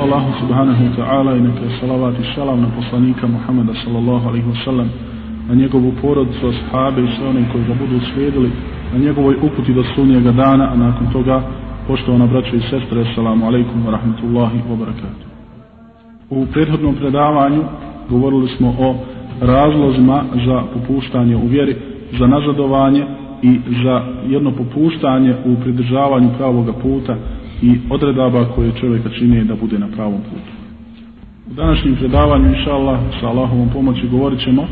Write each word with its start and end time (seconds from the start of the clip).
Allahu 0.00 0.32
subhanahu 0.40 0.84
wa 0.84 0.96
ta'ala 0.96 1.36
i 1.36 1.40
neka 1.40 1.60
je 1.60 1.78
salavat 1.80 2.14
i 2.18 2.24
salam 2.34 2.60
na 2.60 2.68
poslanika 2.76 3.26
Muhammeda 3.26 3.72
sallallahu 3.84 4.28
alaihi 4.28 4.46
wa 4.46 4.64
sallam 4.64 4.88
na 5.48 5.54
njegovu 5.54 5.92
porodicu, 6.02 6.48
ashabe 6.48 7.02
i 7.02 7.08
sve 7.16 7.28
one 7.28 7.44
koji 7.52 7.64
ga 7.64 7.74
budu 7.74 8.00
slijedili 8.14 8.50
na 8.92 8.98
njegovoj 8.98 9.36
uputi 9.42 9.74
do 9.74 9.84
sunnijega 9.94 10.32
dana 10.32 10.72
a 10.72 10.76
nakon 10.76 11.12
toga 11.12 11.42
poštovana 11.86 12.26
braćo 12.26 12.56
i 12.56 12.60
sestre 12.60 13.00
assalamu 13.00 13.46
alaikum 13.46 13.86
wa 13.86 13.90
rahmatullahi 13.90 14.58
wa 14.70 14.76
barakatuh. 14.78 15.26
U 16.30 16.46
prethodnom 16.52 16.94
predavanju 16.94 17.64
govorili 18.10 18.48
smo 18.48 18.68
o 18.78 18.94
razlozima 19.40 20.24
za 20.46 20.62
popuštanje 20.74 21.36
u 21.36 21.46
vjeri 21.46 21.76
za 22.18 22.26
nazadovanje 22.26 23.06
i 23.42 23.60
za 23.84 24.02
jedno 24.28 24.50
popuštanje 24.50 25.34
u 25.44 25.56
pridržavanju 25.62 26.30
pravoga 26.38 26.72
puta 26.72 27.16
i 27.62 27.78
odredaba 27.90 28.44
koje 28.54 28.72
čovjeka 28.80 29.08
čine 29.18 29.44
da 29.44 29.54
bude 29.54 29.78
na 29.78 29.88
pravom 29.88 30.20
putu. 30.20 30.52
U 31.50 31.54
današnjem 31.54 31.96
predavanju, 31.96 32.48
inša 32.48 32.70
Allah, 32.70 33.00
sa 33.20 33.26
Allahovom 33.26 33.68
pomoći 33.68 34.08
govorit 34.08 34.40
ćemo 34.40 34.66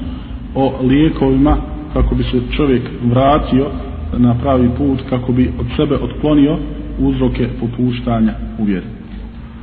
o 0.55 0.73
lijekovima 0.83 1.56
kako 1.92 2.14
bi 2.14 2.23
se 2.23 2.41
čovjek 2.56 2.83
vratio 3.02 3.66
na 4.19 4.34
pravi 4.34 4.69
put, 4.78 5.00
kako 5.09 5.33
bi 5.33 5.52
od 5.61 5.66
sebe 5.77 5.95
otklonio 5.95 6.59
uzroke 6.98 7.48
popuštanja 7.61 8.33
u 8.59 8.64
vjeri. 8.64 8.87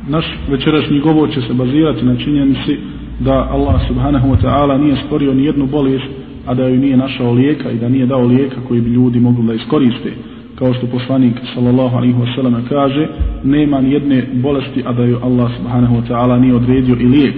Naš 0.07 0.25
večerašnji 0.49 0.99
govor 0.99 1.29
će 1.33 1.41
se 1.41 1.53
bazirati 1.53 2.05
na 2.05 2.15
činjenici 2.15 2.77
da 3.19 3.47
Allah 3.51 3.87
subhanahu 3.87 4.27
wa 4.27 4.41
ta'ala 4.41 4.77
nije 4.77 4.95
stvorio 5.05 5.33
ni 5.33 5.45
jednu 5.45 5.65
bolest, 5.65 6.09
a 6.45 6.53
da 6.53 6.63
joj 6.63 6.77
nije 6.77 6.97
našao 6.97 7.31
lijeka 7.31 7.71
i 7.71 7.79
da 7.79 7.89
nije 7.89 8.05
dao 8.05 8.21
lijeka 8.21 8.55
koji 8.67 8.81
bi 8.81 8.89
ljudi 8.89 9.19
mogli 9.19 9.47
da 9.47 9.53
iskoriste 9.53 10.13
kao 10.59 10.73
što 10.73 10.87
poslanik 10.87 11.33
sallallahu 11.53 11.97
alaihi 11.97 12.15
wasallam 12.15 12.67
kaže 12.69 13.07
nema 13.43 13.81
ni 13.81 13.91
jedne 13.91 14.25
bolesti 14.33 14.83
a 14.85 14.93
da 14.93 15.03
ju 15.03 15.19
Allah 15.23 15.51
subhanahu 15.57 15.95
wa 15.95 16.07
ta'ala 16.09 16.39
nije 16.39 16.55
odredio 16.55 16.95
i 16.99 17.05
lijek. 17.05 17.35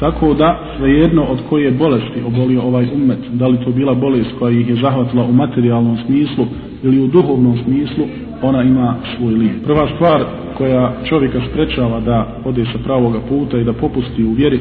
Tako 0.00 0.34
da 0.34 0.60
svejedno 0.78 1.22
od 1.22 1.38
koje 1.48 1.70
bolesti 1.70 2.22
obolio 2.26 2.62
ovaj 2.62 2.88
ummet 2.94 3.18
da 3.32 3.46
li 3.46 3.64
to 3.64 3.70
bila 3.70 3.94
bolest 3.94 4.30
koja 4.38 4.60
ih 4.60 4.68
je 4.68 4.76
zahvatila 4.76 5.24
u 5.24 5.32
materijalnom 5.32 5.96
smislu 6.06 6.46
ili 6.82 7.00
u 7.00 7.06
duhovnom 7.06 7.58
smislu 7.64 8.04
ona 8.42 8.62
ima 8.62 8.94
svoj 9.16 9.34
lijek. 9.34 9.64
Prva 9.64 9.88
stvar 9.94 10.24
koja 10.56 10.92
čovjeka 11.04 11.40
sprečava 11.50 12.00
da 12.00 12.26
ode 12.44 12.64
sa 12.64 12.78
pravoga 12.84 13.20
puta 13.28 13.58
i 13.58 13.64
da 13.64 13.72
popusti 13.72 14.24
u 14.24 14.32
vjeri 14.32 14.60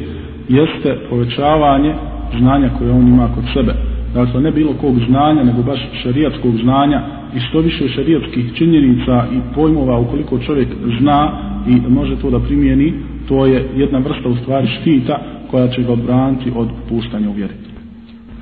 jeste 0.50 0.98
povećavanje 1.10 1.94
znanja 2.40 2.70
koje 2.78 2.92
on 2.92 3.08
ima 3.08 3.30
kod 3.36 3.44
sebe. 3.54 3.74
Dakle 4.14 4.42
ne 4.42 4.52
bilo 4.52 4.74
kog 4.74 4.96
znanja 5.08 5.44
nego 5.44 5.64
baš 5.64 5.80
šarijatskog 6.04 6.56
znanja 6.56 7.19
i 7.36 7.40
što 7.40 7.60
više 7.60 7.88
šarijatskih 7.88 8.54
činjenica 8.54 9.26
i 9.34 9.56
pojmova 9.56 10.00
ukoliko 10.00 10.40
čovjek 10.40 10.68
zna 11.00 11.32
i 11.68 11.90
može 11.90 12.16
to 12.16 12.30
da 12.30 12.40
primijeni 12.40 12.94
to 13.28 13.46
je 13.46 13.70
jedna 13.76 14.00
vrsta 14.00 14.30
u 14.30 14.36
stvari 14.36 14.68
štita 14.68 15.20
koja 15.52 15.68
će 15.68 15.82
ga 15.84 15.94
odbraniti 15.94 16.52
od 16.56 16.70
puštanja 16.90 17.30
u 17.30 17.34
vjeri 17.34 17.54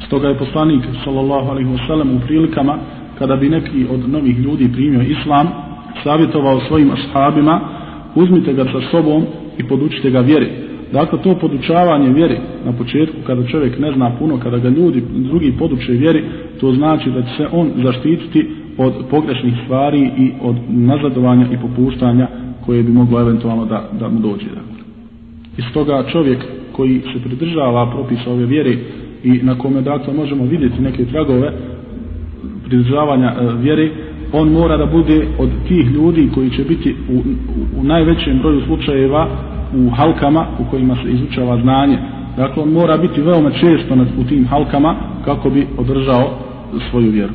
stoga 0.08 0.28
je 0.28 0.38
poslanik 0.38 0.84
sallallahu 1.04 1.50
alaihi 1.50 1.70
wasallam 1.70 2.16
u 2.16 2.20
prilikama 2.28 2.78
kada 3.20 3.36
bi 3.36 3.50
neki 3.50 3.86
od 3.90 4.10
novih 4.10 4.40
ljudi 4.40 4.74
primio 4.74 5.02
islam 5.02 5.48
savjetovao 6.04 6.60
svojim 6.68 6.92
ashabima 6.92 7.62
uzmite 8.16 8.54
ga 8.54 8.64
sa 8.64 8.82
sobom 8.92 9.24
i 9.58 9.64
podučite 9.64 10.10
ga 10.10 10.20
vjeri. 10.20 10.50
Dakle, 10.94 11.22
to 11.22 11.36
podučavanje 11.36 12.14
vjeri 12.14 12.38
na 12.66 12.72
početku, 12.72 13.16
kada 13.26 13.48
čovjek 13.48 13.80
ne 13.80 13.92
zna 13.92 14.16
puno, 14.20 14.40
kada 14.40 14.58
ga 14.58 14.70
ljudi, 14.70 15.04
drugi 15.16 15.54
poduče 15.60 15.92
vjeri, 15.92 16.24
to 16.60 16.72
znači 16.72 17.12
da 17.12 17.22
će 17.22 17.30
se 17.38 17.48
on 17.52 17.72
zaštititi 17.84 18.48
od 18.78 18.94
pogrešnih 19.10 19.54
stvari 19.64 20.12
i 20.18 20.32
od 20.42 20.56
nazadovanja 20.70 21.46
i 21.52 21.58
popuštanja 21.58 22.28
koje 22.66 22.84
bi 22.84 22.92
moglo 22.92 23.22
eventualno 23.22 23.66
da, 23.66 23.90
da 24.00 24.10
mu 24.10 24.20
dođe. 24.20 24.46
Dakle. 24.46 24.78
I 25.58 25.62
stoga 25.72 26.04
čovjek 26.12 26.46
koji 26.72 27.02
se 27.14 27.20
pridržava 27.24 27.92
propisa 27.92 28.32
ove 28.32 28.46
vjere 28.46 28.78
i 29.24 29.32
na 29.44 29.58
kome 29.58 29.82
dakle 29.82 30.14
možemo 30.14 30.46
vidjeti 30.46 30.82
neke 30.82 31.06
tragove 31.06 31.52
pridržavanja 32.66 33.28
e, 33.28 33.54
vjere, 33.62 33.92
on 34.34 34.52
mora 34.52 34.78
da 34.78 34.86
bude 34.86 35.28
od 35.40 35.50
tih 35.68 35.86
ljudi 35.86 36.30
koji 36.34 36.50
će 36.50 36.64
biti 36.64 36.96
u, 37.10 37.14
u, 37.14 37.80
u 37.80 37.84
najvećem 37.84 38.40
broju 38.40 38.62
slučajeva 38.62 39.28
u 39.76 39.90
halkama 39.90 40.46
u 40.60 40.72
kojima 40.72 40.96
se 40.96 41.12
izučava 41.12 41.62
znanje. 41.62 41.98
Dakle, 42.38 42.64
on 42.64 42.70
mora 42.70 42.98
biti 42.98 43.22
veoma 43.22 43.52
često 43.52 43.96
u 44.20 44.24
tim 44.24 44.46
halkama 44.46 44.96
kako 45.26 45.50
bi 45.50 45.68
održao 45.78 46.40
svoju 46.90 47.12
vjeru. 47.12 47.34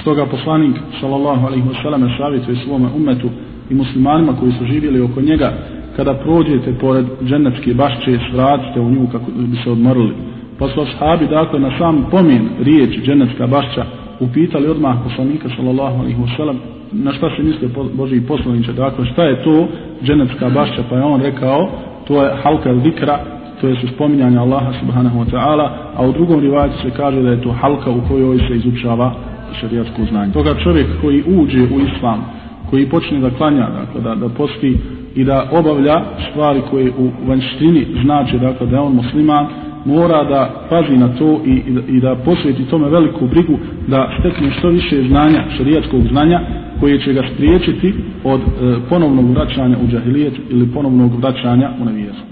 Stoga 0.00 0.26
poslanik, 0.26 0.76
sallallahu 1.00 1.46
alaihi 1.46 1.68
ve 1.68 1.74
sallam, 1.82 2.10
savjetuje 2.18 2.56
svome 2.56 2.88
ummetu 2.96 3.28
i 3.70 3.74
muslimanima 3.74 4.32
koji 4.40 4.52
su 4.52 4.64
živjeli 4.64 5.00
oko 5.00 5.20
njega, 5.20 5.52
kada 5.96 6.14
prođete 6.14 6.78
pored 6.78 7.06
džennetske 7.24 7.74
bašće, 7.74 8.18
svratite 8.30 8.80
u 8.80 8.90
nju 8.90 9.08
kako 9.12 9.30
bi 9.30 9.56
se 9.56 9.70
odmorili. 9.70 10.14
Pa 10.58 10.68
su 10.68 10.80
ashabi, 10.80 11.26
dakle, 11.26 11.60
na 11.60 11.78
sam 11.78 12.06
pomen 12.10 12.48
riječ 12.60 13.04
džennetska 13.04 13.46
bašća, 13.46 13.84
upitali 14.20 14.68
odmah 14.68 14.96
poslanika, 15.04 15.48
sallallahu 15.56 16.00
alaihi 16.00 16.18
wasallam 16.18 16.56
na 16.92 17.12
šta 17.12 17.30
se 17.36 17.42
misle 17.42 17.68
Boži 17.94 18.20
poslaniče, 18.20 18.72
dakle 18.72 19.06
šta 19.06 19.22
je 19.24 19.42
to 19.42 19.68
džennetska 20.04 20.50
bašća, 20.50 20.82
pa 20.90 20.96
je 20.96 21.02
on 21.02 21.20
rekao, 21.20 21.70
to 22.06 22.22
je 22.22 22.36
halka 22.42 22.74
zikra, 22.84 23.18
to 23.60 23.68
je 23.68 23.76
spominjanje 23.94 24.38
Allaha 24.38 24.72
subhanahu 24.80 25.18
wa 25.18 25.30
ta'ala, 25.30 25.68
a 25.96 26.06
u 26.06 26.12
drugom 26.12 26.40
rivajcu 26.40 26.78
se 26.82 26.90
kaže 26.90 27.22
da 27.22 27.28
je 27.28 27.42
to 27.42 27.52
halka 27.52 27.90
u 27.90 28.00
kojoj 28.08 28.38
se 28.38 28.56
izučava 28.56 29.14
šarijatsko 29.60 30.04
znanje. 30.10 30.32
Toga 30.32 30.54
čovjek 30.64 30.86
koji 31.00 31.22
uđe 31.26 31.62
u 31.62 31.80
islam, 31.80 32.24
koji 32.70 32.88
počne 32.88 33.20
da 33.20 33.30
klanja, 33.30 33.68
dakle 33.70 34.00
da, 34.00 34.14
da 34.14 34.28
posti 34.28 34.78
i 35.14 35.24
da 35.24 35.48
obavlja 35.52 36.02
stvari 36.30 36.60
koje 36.70 36.92
u 36.98 37.10
vanjštini 37.26 37.86
znači 38.04 38.38
dakle, 38.38 38.66
da 38.66 38.76
je 38.76 38.82
on 38.82 38.94
musliman, 38.94 39.46
mora 39.84 40.24
da 40.24 40.66
pazi 40.70 40.96
na 40.96 41.08
to 41.08 41.40
i, 41.46 41.62
i, 41.66 41.72
da, 41.72 41.80
i 41.88 42.00
da 42.00 42.16
posveti 42.24 42.64
tome 42.64 42.88
veliku 42.88 43.26
brigu 43.26 43.58
da 43.86 44.10
stekne 44.20 44.50
što 44.50 44.68
više 44.68 45.02
znanja, 45.08 45.44
šarijatskog 45.56 46.00
znanja 46.10 46.40
koje 46.80 47.00
će 47.00 47.12
ga 47.12 47.22
spriječiti 47.34 47.94
od 48.24 48.40
e, 48.40 48.44
ponovnog 48.88 49.30
vraćanja 49.30 49.76
u 49.84 49.86
džahilijet 49.86 50.34
ili 50.50 50.72
ponovnog 50.74 51.20
vraćanja 51.20 51.70
u 51.80 51.84
nevijesu. 51.84 52.31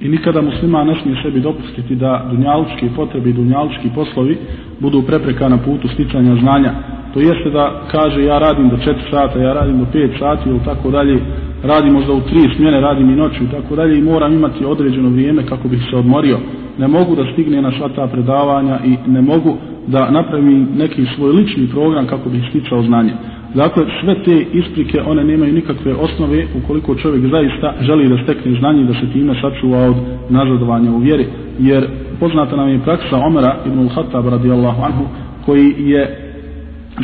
I 0.00 0.08
nikada 0.08 0.42
muslima 0.42 0.84
ne 0.84 0.94
smije 1.02 1.22
sebi 1.22 1.40
dopustiti 1.40 1.94
da 1.94 2.26
dunjalučki 2.30 2.88
potrebi 2.96 3.30
i 3.30 3.32
dunjalučki 3.32 3.88
poslovi 3.94 4.38
budu 4.80 5.02
prepreka 5.02 5.48
na 5.48 5.58
putu 5.58 5.88
sticanja 5.88 6.36
znanja. 6.36 6.72
To 7.14 7.20
jeste 7.20 7.50
da 7.50 7.82
kaže 7.90 8.24
ja 8.24 8.38
radim 8.38 8.68
do 8.68 8.76
4 8.76 8.94
sata, 9.10 9.38
ja 9.38 9.52
radim 9.52 9.78
do 9.78 9.86
5 9.94 10.18
sati 10.18 10.48
ili 10.48 10.60
tako 10.64 10.90
dalje, 10.90 11.18
radim 11.62 11.92
možda 11.92 12.12
u 12.12 12.20
3 12.20 12.56
smjene, 12.56 12.80
radim 12.80 13.10
i 13.10 13.16
noću 13.16 13.44
i 13.44 13.50
tako 13.50 13.76
dalje 13.76 13.98
i 13.98 14.02
moram 14.02 14.32
imati 14.32 14.64
određeno 14.64 15.08
vrijeme 15.08 15.46
kako 15.46 15.68
bih 15.68 15.80
se 15.90 15.96
odmorio. 15.96 16.38
Ne 16.78 16.88
mogu 16.88 17.16
da 17.16 17.32
stigne 17.32 17.62
na 17.62 17.72
sva 17.78 17.88
ta 17.88 18.06
predavanja 18.06 18.78
i 18.84 19.10
ne 19.10 19.22
mogu 19.22 19.56
da 19.86 20.10
napravim 20.10 20.68
neki 20.76 21.06
svoj 21.16 21.32
lični 21.32 21.68
program 21.70 22.06
kako 22.06 22.28
bih 22.30 22.42
sticao 22.50 22.82
znanje. 22.82 23.12
Dakle, 23.54 23.84
sve 24.00 24.22
te 24.24 24.46
isprike, 24.52 25.00
one 25.06 25.24
nemaju 25.24 25.52
nikakve 25.52 25.94
osnove 25.94 26.46
ukoliko 26.64 26.94
čovjek 26.94 27.22
zaista 27.30 27.74
želi 27.80 28.08
da 28.08 28.22
stekne 28.22 28.58
znanje 28.60 28.80
i 28.82 28.86
da 28.86 28.94
se 28.94 29.12
time 29.12 29.34
sačuva 29.40 29.78
od 29.78 29.96
nazadovanja 30.30 30.92
u 30.92 30.98
vjeri. 30.98 31.26
Jer 31.58 31.88
poznata 32.20 32.56
nam 32.56 32.68
je 32.68 32.84
praksa 32.84 33.16
Omera 33.16 33.56
ibn 33.66 33.88
al-Hattab 33.88 34.30
radijallahu 34.30 34.82
anhu 34.82 35.04
koji 35.46 35.74
je 35.78 36.24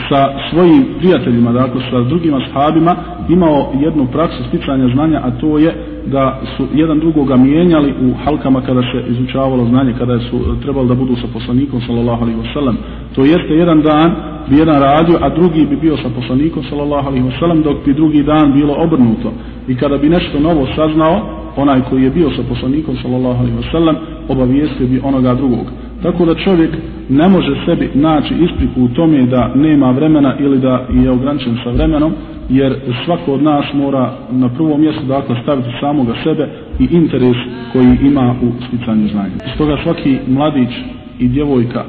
sa 0.09 0.29
svojim 0.51 0.85
prijateljima, 0.99 1.53
dakle 1.53 1.81
sa 1.91 2.01
drugim 2.01 2.35
sahabima 2.53 2.97
imao 3.29 3.73
jednu 3.81 4.07
praksu 4.13 4.45
sticanja 4.49 4.89
znanja, 4.95 5.21
a 5.25 5.31
to 5.31 5.59
je 5.59 5.75
da 6.07 6.41
su 6.57 6.67
jedan 6.75 6.99
drugoga 6.99 7.37
mijenjali 7.37 7.95
u 8.03 8.15
halkama 8.25 8.61
kada 8.61 8.83
se 8.83 9.11
izučavalo 9.11 9.65
znanje, 9.65 9.95
kada 9.99 10.19
su 10.19 10.61
trebali 10.63 10.89
da 10.89 10.95
budu 10.95 11.17
sa 11.17 11.27
poslanikom, 11.33 11.81
sallallahu 11.81 12.23
alaihi 12.23 12.41
wasallam. 12.41 12.75
To 13.15 13.25
jeste 13.25 13.55
jedan 13.55 13.83
dan 13.83 14.34
bi 14.49 14.59
jedan 14.59 14.81
radio, 14.81 15.19
a 15.21 15.29
drugi 15.29 15.67
bi 15.67 15.77
bio 15.77 15.97
sa 15.97 16.09
poslanikom, 16.17 16.63
sallallahu 16.71 17.09
alaihi 17.09 17.25
wasallam, 17.25 17.63
dok 17.63 17.85
bi 17.85 17.95
drugi 17.95 18.23
dan 18.23 18.53
bilo 18.53 18.75
obrnuto. 18.79 19.33
I 19.69 19.75
kada 19.75 19.99
bi 19.99 20.09
nešto 20.09 20.41
novo 20.41 20.67
saznao, 20.77 21.45
onaj 21.57 21.81
koji 21.91 22.03
je 22.03 22.11
bio 22.11 22.31
sa 22.31 22.43
poslanikom, 22.49 22.97
sallallahu 23.03 23.41
alaihi 23.41 23.57
wasallam, 23.57 23.97
obavijestio 24.29 24.87
bi 24.87 25.01
onoga 25.05 25.35
drugog. 25.35 25.67
Tako 26.03 26.25
da 26.25 26.35
čovjek 26.35 26.71
ne 27.09 27.29
može 27.29 27.55
sebi 27.67 27.91
naći 27.95 28.35
ispriku 28.35 28.83
u 28.83 28.89
tome 28.89 29.27
da 29.27 29.53
nema 29.55 29.91
vremena 29.91 30.37
ili 30.41 30.59
da 30.59 30.87
je 30.91 31.11
ograničen 31.11 31.57
sa 31.65 31.71
vremenom, 31.71 32.13
jer 32.49 32.77
svako 33.05 33.33
od 33.33 33.43
nas 33.43 33.65
mora 33.75 34.13
na 34.31 34.49
prvom 34.49 34.81
mjestu 34.81 35.03
dakle 35.05 35.37
staviti 35.43 35.69
samoga 35.81 36.15
sebe 36.25 36.49
i 36.79 36.89
interes 36.91 37.37
koji 37.73 37.99
ima 38.03 38.35
u 38.43 38.67
sticanju 38.67 39.09
znanja. 39.09 39.55
Stoga 39.55 39.77
svaki 39.83 40.19
mladić 40.29 40.71
i 41.19 41.29
djevojka 41.29 41.85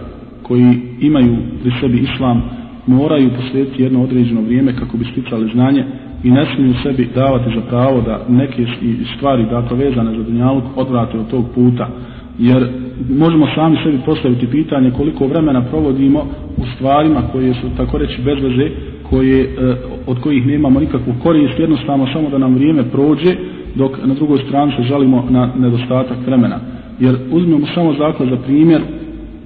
koji 0.47 0.79
imaju 1.01 1.35
pri 1.61 1.71
sebi 1.81 1.97
islam 1.97 2.41
moraju 2.87 3.29
posvetiti 3.37 3.83
jedno 3.83 4.03
određeno 4.03 4.41
vrijeme 4.41 4.75
kako 4.75 4.97
bi 4.97 5.05
sticali 5.05 5.51
znanje 5.53 5.85
i 6.23 6.31
ne 6.31 6.45
smiju 6.55 6.73
sebi 6.83 7.09
davati 7.15 7.55
za 7.55 7.61
pravo 7.61 8.01
da 8.01 8.25
neke 8.29 8.65
stvari 9.17 9.45
dakle 9.51 9.77
vezane 9.77 10.17
za 10.17 10.23
dunjaluk 10.23 10.63
odvrate 10.75 11.19
od 11.19 11.29
tog 11.29 11.45
puta 11.55 11.89
jer 12.39 12.67
možemo 13.09 13.47
sami 13.55 13.77
sebi 13.83 13.97
postaviti 14.05 14.47
pitanje 14.47 14.91
koliko 14.91 15.27
vremena 15.27 15.61
provodimo 15.61 16.19
u 16.57 16.61
stvarima 16.75 17.21
koje 17.31 17.53
su 17.53 17.67
tako 17.77 17.97
reći 17.97 18.21
bez 18.21 18.43
veze 18.43 18.69
koje, 19.09 19.43
e, 19.43 19.75
od 20.07 20.19
kojih 20.19 20.47
nemamo 20.47 20.79
nikakvu 20.79 21.13
korist 21.23 21.59
jednostavno 21.59 22.07
samo 22.13 22.29
da 22.29 22.37
nam 22.37 22.55
vrijeme 22.55 22.83
prođe 22.83 23.35
dok 23.75 23.91
na 24.05 24.13
drugoj 24.13 24.37
strani 24.47 24.71
se 24.77 24.83
žalimo 24.83 25.27
na 25.29 25.49
nedostatak 25.59 26.17
vremena. 26.25 26.59
Jer 26.99 27.15
uzmemo 27.31 27.65
samo 27.75 27.93
zakon 27.93 28.29
za 28.29 28.37
primjer 28.37 28.81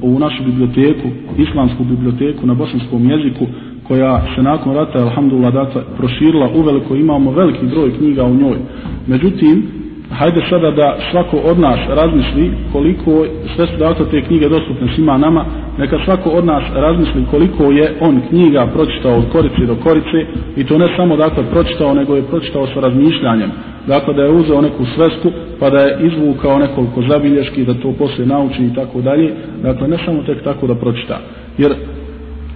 ovu 0.01 0.19
našu 0.19 0.43
biblioteku, 0.43 1.07
islamsku 1.37 1.83
biblioteku 1.83 2.47
na 2.47 2.53
bosanskom 2.53 3.09
jeziku, 3.09 3.45
koja 3.87 4.21
se 4.35 4.41
nakon 4.41 4.75
rata, 4.75 4.99
alhamdulillah, 4.99 5.53
data, 5.53 5.83
proširila 5.97 6.49
uveliko, 6.55 6.95
imamo 6.95 7.31
veliki 7.31 7.65
broj 7.65 7.97
knjiga 7.97 8.23
u 8.23 8.35
njoj. 8.35 8.57
Međutim, 9.07 9.78
hajde 10.11 10.41
sada 10.49 10.71
da 10.71 10.97
svako 11.11 11.37
od 11.37 11.59
nas 11.59 11.79
razmisli 11.89 12.51
koliko, 12.71 13.25
sve 13.55 13.67
su 13.67 13.77
dakle 13.77 14.05
te 14.11 14.21
knjige 14.21 14.49
dostupne 14.49 14.87
svima 14.95 15.17
nama, 15.17 15.45
neka 15.77 15.97
svako 16.05 16.29
od 16.29 16.45
nas 16.45 16.63
razmisli 16.73 17.25
koliko 17.31 17.63
je 17.63 17.93
on 18.01 18.21
knjiga 18.29 18.67
pročitao 18.73 19.17
od 19.17 19.29
korice 19.31 19.65
do 19.67 19.75
korice 19.75 20.19
i 20.55 20.63
to 20.63 20.77
ne 20.77 20.87
samo 20.97 21.17
dakle 21.17 21.43
pročitao, 21.51 21.93
nego 21.93 22.15
je 22.15 22.23
pročitao 22.23 22.67
sa 22.67 22.79
razmišljanjem. 22.79 23.51
Dakle, 23.87 24.13
da 24.13 24.21
je 24.21 24.31
uzeo 24.31 24.61
neku 24.61 24.85
svesku, 24.95 25.31
pa 25.59 25.69
da 25.69 25.79
je 25.79 25.97
izvukao 26.07 26.59
nekoliko 26.59 27.01
zabilješki, 27.01 27.65
da 27.65 27.73
to 27.73 27.93
poslije 27.97 28.27
nauči 28.27 28.63
i 28.63 28.73
tako 28.75 29.01
dalje. 29.01 29.33
Dakle, 29.63 29.87
ne 29.87 29.97
samo 30.05 30.23
tek 30.23 30.43
tako 30.43 30.67
da 30.67 30.75
pročita. 30.75 31.19
Jer 31.57 31.73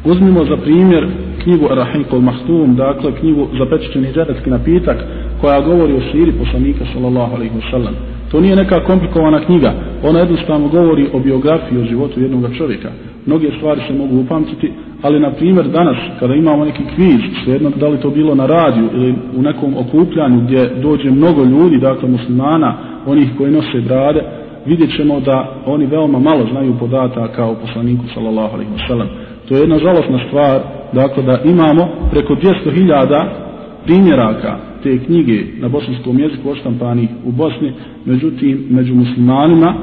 uzmimo 0.05 0.45
za 0.45 0.57
primjer 0.57 1.07
knjigu 1.43 1.65
Ar-Rahim 1.65 2.23
Mahtum, 2.23 2.75
dakle 2.75 3.11
knjigu 3.19 3.47
za 3.57 3.65
pečećeni 3.65 4.13
džeretski 4.13 4.49
napitak, 4.49 4.97
koja 5.43 5.61
govori 5.61 5.93
o 5.93 6.01
siri 6.11 6.31
poslanika 6.31 6.85
sallallahu 6.93 7.35
alaihi 7.35 7.55
wasallam. 7.61 7.93
To 8.31 8.41
nije 8.41 8.55
neka 8.55 8.83
komplikovana 8.83 9.45
knjiga, 9.45 9.73
ona 10.03 10.19
jednostavno 10.19 10.67
govori 10.67 11.09
o 11.13 11.19
biografiji, 11.19 11.81
o 11.81 11.85
životu 11.85 12.19
jednog 12.21 12.55
čovjeka. 12.57 12.89
Mnoge 13.25 13.47
stvari 13.57 13.81
se 13.87 13.93
mogu 13.93 14.19
upamtiti, 14.19 14.71
ali 15.01 15.19
na 15.19 15.31
primjer 15.31 15.67
danas 15.67 15.97
kada 16.19 16.33
imamo 16.33 16.65
neki 16.65 16.83
kviz, 16.95 17.19
svejedno 17.43 17.71
da 17.75 17.87
li 17.87 17.97
to 17.97 18.09
bilo 18.09 18.35
na 18.35 18.45
radiju 18.45 18.89
ili 18.93 19.15
u 19.37 19.41
nekom 19.41 19.77
okupljanju 19.77 20.41
gdje 20.41 20.69
dođe 20.81 21.11
mnogo 21.11 21.43
ljudi, 21.43 21.77
dakle 21.77 22.09
muslimana, 22.09 22.77
onih 23.05 23.29
koji 23.37 23.51
nose 23.51 23.81
brade, 23.87 24.21
vidjet 24.65 24.95
ćemo 24.97 25.19
da 25.19 25.55
oni 25.65 25.85
veoma 25.85 26.19
malo 26.19 26.47
znaju 26.51 26.79
podataka 26.79 27.45
o 27.45 27.55
poslaniku 27.55 28.03
sallallahu 28.13 28.53
alaihi 28.53 28.71
wasallam. 28.71 29.07
To 29.47 29.55
je 29.55 29.61
jedna 29.61 29.79
žalostna 29.79 30.19
stvar, 30.27 30.59
dakle 30.93 31.23
da 31.23 31.39
imamo 31.45 31.87
preko 32.11 32.33
200.000 32.33 33.25
primjeraka 33.85 34.72
te 34.83 34.99
knjige 35.05 35.43
na 35.59 35.67
bosanskom 35.69 36.19
jeziku 36.19 36.49
oštampani 36.49 37.07
u 37.25 37.31
Bosni, 37.31 37.73
međutim, 38.05 38.65
među 38.69 38.95
muslimanima 38.95 39.73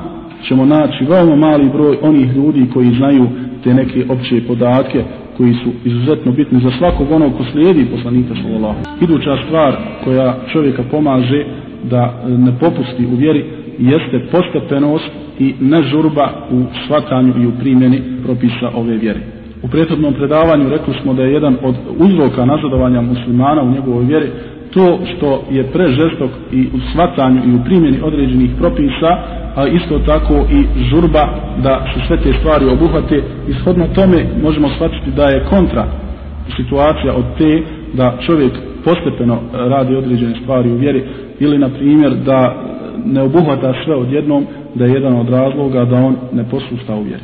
ćemo 0.49 0.65
naći 0.65 1.05
veoma 1.05 1.37
mali 1.37 1.69
broj 1.73 1.97
onih 2.03 2.37
ljudi 2.37 2.67
koji 2.73 2.95
znaju 2.97 3.27
te 3.65 3.75
neke 3.75 4.05
opće 4.09 4.41
podatke 4.47 5.05
koji 5.37 5.55
su 5.55 5.71
izuzetno 5.85 6.33
bitni 6.33 6.61
za 6.61 6.71
svakog 6.79 7.13
onog 7.13 7.33
ko 7.37 7.45
slijedi 7.53 7.87
poslanika 7.91 8.35
sallallahu. 8.43 8.79
Iduća 9.01 9.37
stvar 9.47 9.77
koja 10.05 10.39
čovjeka 10.53 10.83
pomaže 10.91 11.45
da 11.91 12.23
e, 12.27 12.31
ne 12.31 12.53
popusti 12.61 13.07
u 13.07 13.17
vjeri 13.17 13.45
jeste 13.79 14.27
postepenost 14.33 15.11
i 15.39 15.55
nežurba 15.61 16.31
u 16.51 16.63
shvatanju 16.85 17.35
i 17.43 17.47
u 17.47 17.53
primjeni 17.61 18.03
propisa 18.25 18.71
ove 18.75 18.97
vjere. 18.97 19.21
U 19.63 19.69
prethodnom 19.69 20.15
predavanju 20.15 20.69
rekli 20.69 20.95
smo 21.03 21.15
da 21.15 21.23
je 21.23 21.33
jedan 21.33 21.57
od 21.63 21.75
uzroka 21.99 22.45
nazadovanja 22.45 23.01
muslimana 23.01 23.63
u 23.63 23.71
njegovoj 23.71 24.05
vjeri 24.05 24.27
to 24.75 24.99
što 25.05 25.45
je 25.51 25.73
prežestok 25.73 26.31
i 26.53 26.67
u 26.75 26.81
shvatanju 26.93 27.41
i 27.47 27.55
u 27.55 27.65
primjeni 27.65 27.99
određenih 28.03 28.51
propisa, 28.59 29.11
a 29.57 29.67
isto 29.67 29.99
tako 29.99 30.35
i 30.35 30.85
žurba 30.91 31.29
da 31.63 31.87
se 31.95 32.01
sve 32.07 32.17
te 32.17 32.33
stvari 32.39 32.67
obuhvate. 32.67 33.23
Ishodno 33.49 33.87
tome 33.95 34.27
možemo 34.43 34.69
shvatiti 34.69 35.11
da 35.11 35.25
je 35.25 35.45
kontra 35.45 35.87
situacija 36.57 37.15
od 37.15 37.25
te 37.39 37.63
da 37.93 38.19
čovjek 38.27 38.53
postepeno 38.85 39.39
radi 39.53 39.97
određene 39.97 40.35
stvari 40.43 40.71
u 40.71 40.77
vjeri 40.77 41.05
ili 41.41 41.59
na 41.59 41.69
primjer 41.69 42.15
da 42.15 42.55
ne 43.05 43.23
obuhvata 43.23 43.75
sve 43.85 43.95
odjednom 43.95 44.47
da 44.75 44.85
je 44.85 44.93
jedan 44.93 45.17
od 45.17 45.29
razloga 45.29 45.85
da 45.85 45.97
on 45.97 46.17
ne 46.33 46.45
posusta 46.51 46.95
u 46.95 47.03
vjeri. 47.03 47.23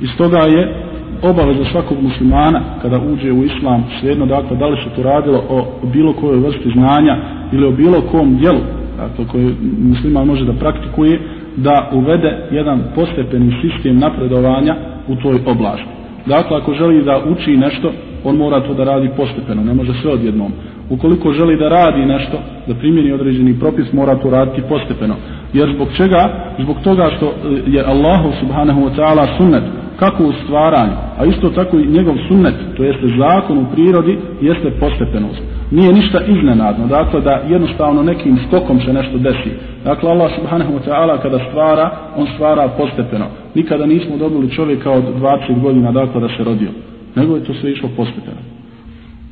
Iz 0.00 0.08
toga 0.18 0.38
je 0.38 0.87
obaveza 1.22 1.64
svakog 1.72 2.02
muslimana 2.02 2.60
kada 2.82 3.00
uđe 3.12 3.32
u 3.32 3.44
islam, 3.44 3.84
svejedno 4.00 4.26
dakle, 4.26 4.56
da 4.56 4.66
li 4.66 4.76
se 4.76 4.90
to 4.96 5.02
radilo 5.02 5.42
o 5.48 5.66
bilo 5.92 6.12
kojoj 6.12 6.40
vrsti 6.40 6.70
znanja 6.70 7.16
ili 7.52 7.66
o 7.66 7.70
bilo 7.70 8.00
kom 8.00 8.36
dijelu, 8.36 8.60
dakle, 8.96 9.24
koji 9.26 9.54
musliman 9.82 10.26
može 10.26 10.44
da 10.44 10.52
praktikuje, 10.52 11.20
da 11.56 11.90
uvede 11.92 12.48
jedan 12.50 12.82
postepeni 12.94 13.52
sistem 13.62 13.98
napredovanja 13.98 14.76
u 15.08 15.16
toj 15.16 15.38
oblasti. 15.46 15.88
Dakle, 16.26 16.56
ako 16.56 16.74
želi 16.74 17.04
da 17.04 17.22
uči 17.30 17.56
nešto, 17.56 17.92
on 18.24 18.36
mora 18.36 18.60
to 18.60 18.74
da 18.74 18.84
radi 18.84 19.10
postepeno, 19.16 19.64
ne 19.64 19.74
može 19.74 19.92
sve 20.02 20.12
odjednom. 20.12 20.52
Ukoliko 20.90 21.32
želi 21.32 21.56
da 21.56 21.68
radi 21.68 22.06
nešto, 22.06 22.38
da 22.66 22.74
primjeni 22.74 23.12
određeni 23.12 23.58
propis, 23.60 23.92
mora 23.92 24.14
to 24.14 24.30
raditi 24.30 24.62
postepeno. 24.68 25.14
Jer 25.52 25.72
zbog 25.74 25.88
čega? 25.96 26.52
Zbog 26.58 26.76
toga 26.84 27.10
što 27.16 27.32
je 27.66 27.84
Allahu 27.84 28.32
subhanahu 28.40 28.80
wa 28.80 28.96
ta'ala 28.96 29.36
sunnet 29.36 29.62
kako 29.98 30.24
u 30.24 30.32
stvaranju, 30.44 30.96
a 31.18 31.24
isto 31.24 31.50
tako 31.50 31.78
i 31.78 31.86
njegov 31.86 32.14
sunnet, 32.28 32.54
to 32.76 32.84
jeste 32.84 33.06
zakon 33.18 33.58
u 33.58 33.66
prirodi, 33.72 34.18
jeste 34.40 34.70
postepenost. 34.80 35.42
Nije 35.70 35.92
ništa 35.92 36.20
iznenadno, 36.26 36.86
dakle 36.86 37.20
da 37.20 37.42
jednostavno 37.48 38.02
nekim 38.02 38.38
skokom 38.46 38.80
se 38.80 38.92
nešto 38.92 39.18
desi. 39.18 39.52
Dakle, 39.84 40.10
Allah 40.10 40.30
subhanahu 40.38 40.72
wa 40.72 40.82
ta'ala 40.88 41.22
kada 41.22 41.38
stvara, 41.48 41.90
on 42.16 42.26
stvara 42.34 42.68
postepeno. 42.68 43.26
Nikada 43.54 43.86
nismo 43.86 44.16
dobili 44.16 44.50
čovjeka 44.50 44.90
od 44.90 45.04
20 45.20 45.60
godina, 45.60 45.92
dakle 45.92 46.20
da 46.20 46.28
se 46.28 46.44
rodio. 46.44 46.70
Nego 47.14 47.36
je 47.36 47.44
to 47.44 47.54
sve 47.54 47.72
išlo 47.72 47.88
postepeno. 47.96 48.40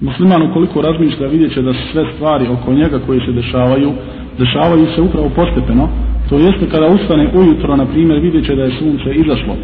Musliman 0.00 0.42
ukoliko 0.50 0.82
razmišlja 0.82 1.26
vidjet 1.26 1.54
će 1.54 1.62
da 1.62 1.72
sve 1.92 2.04
stvari 2.14 2.46
oko 2.48 2.72
njega 2.72 2.98
koje 3.06 3.20
se 3.26 3.32
dešavaju, 3.32 3.92
dešavaju 4.38 4.86
se 4.94 5.00
upravo 5.00 5.28
postepeno. 5.36 5.88
To 6.28 6.38
jeste 6.38 6.70
kada 6.70 6.86
ustane 6.86 7.30
ujutro, 7.34 7.76
na 7.76 7.86
primjer, 7.86 8.20
vidjet 8.20 8.46
će 8.46 8.54
da 8.56 8.62
je 8.62 8.78
sunce 8.78 9.14
izašlo 9.14 9.54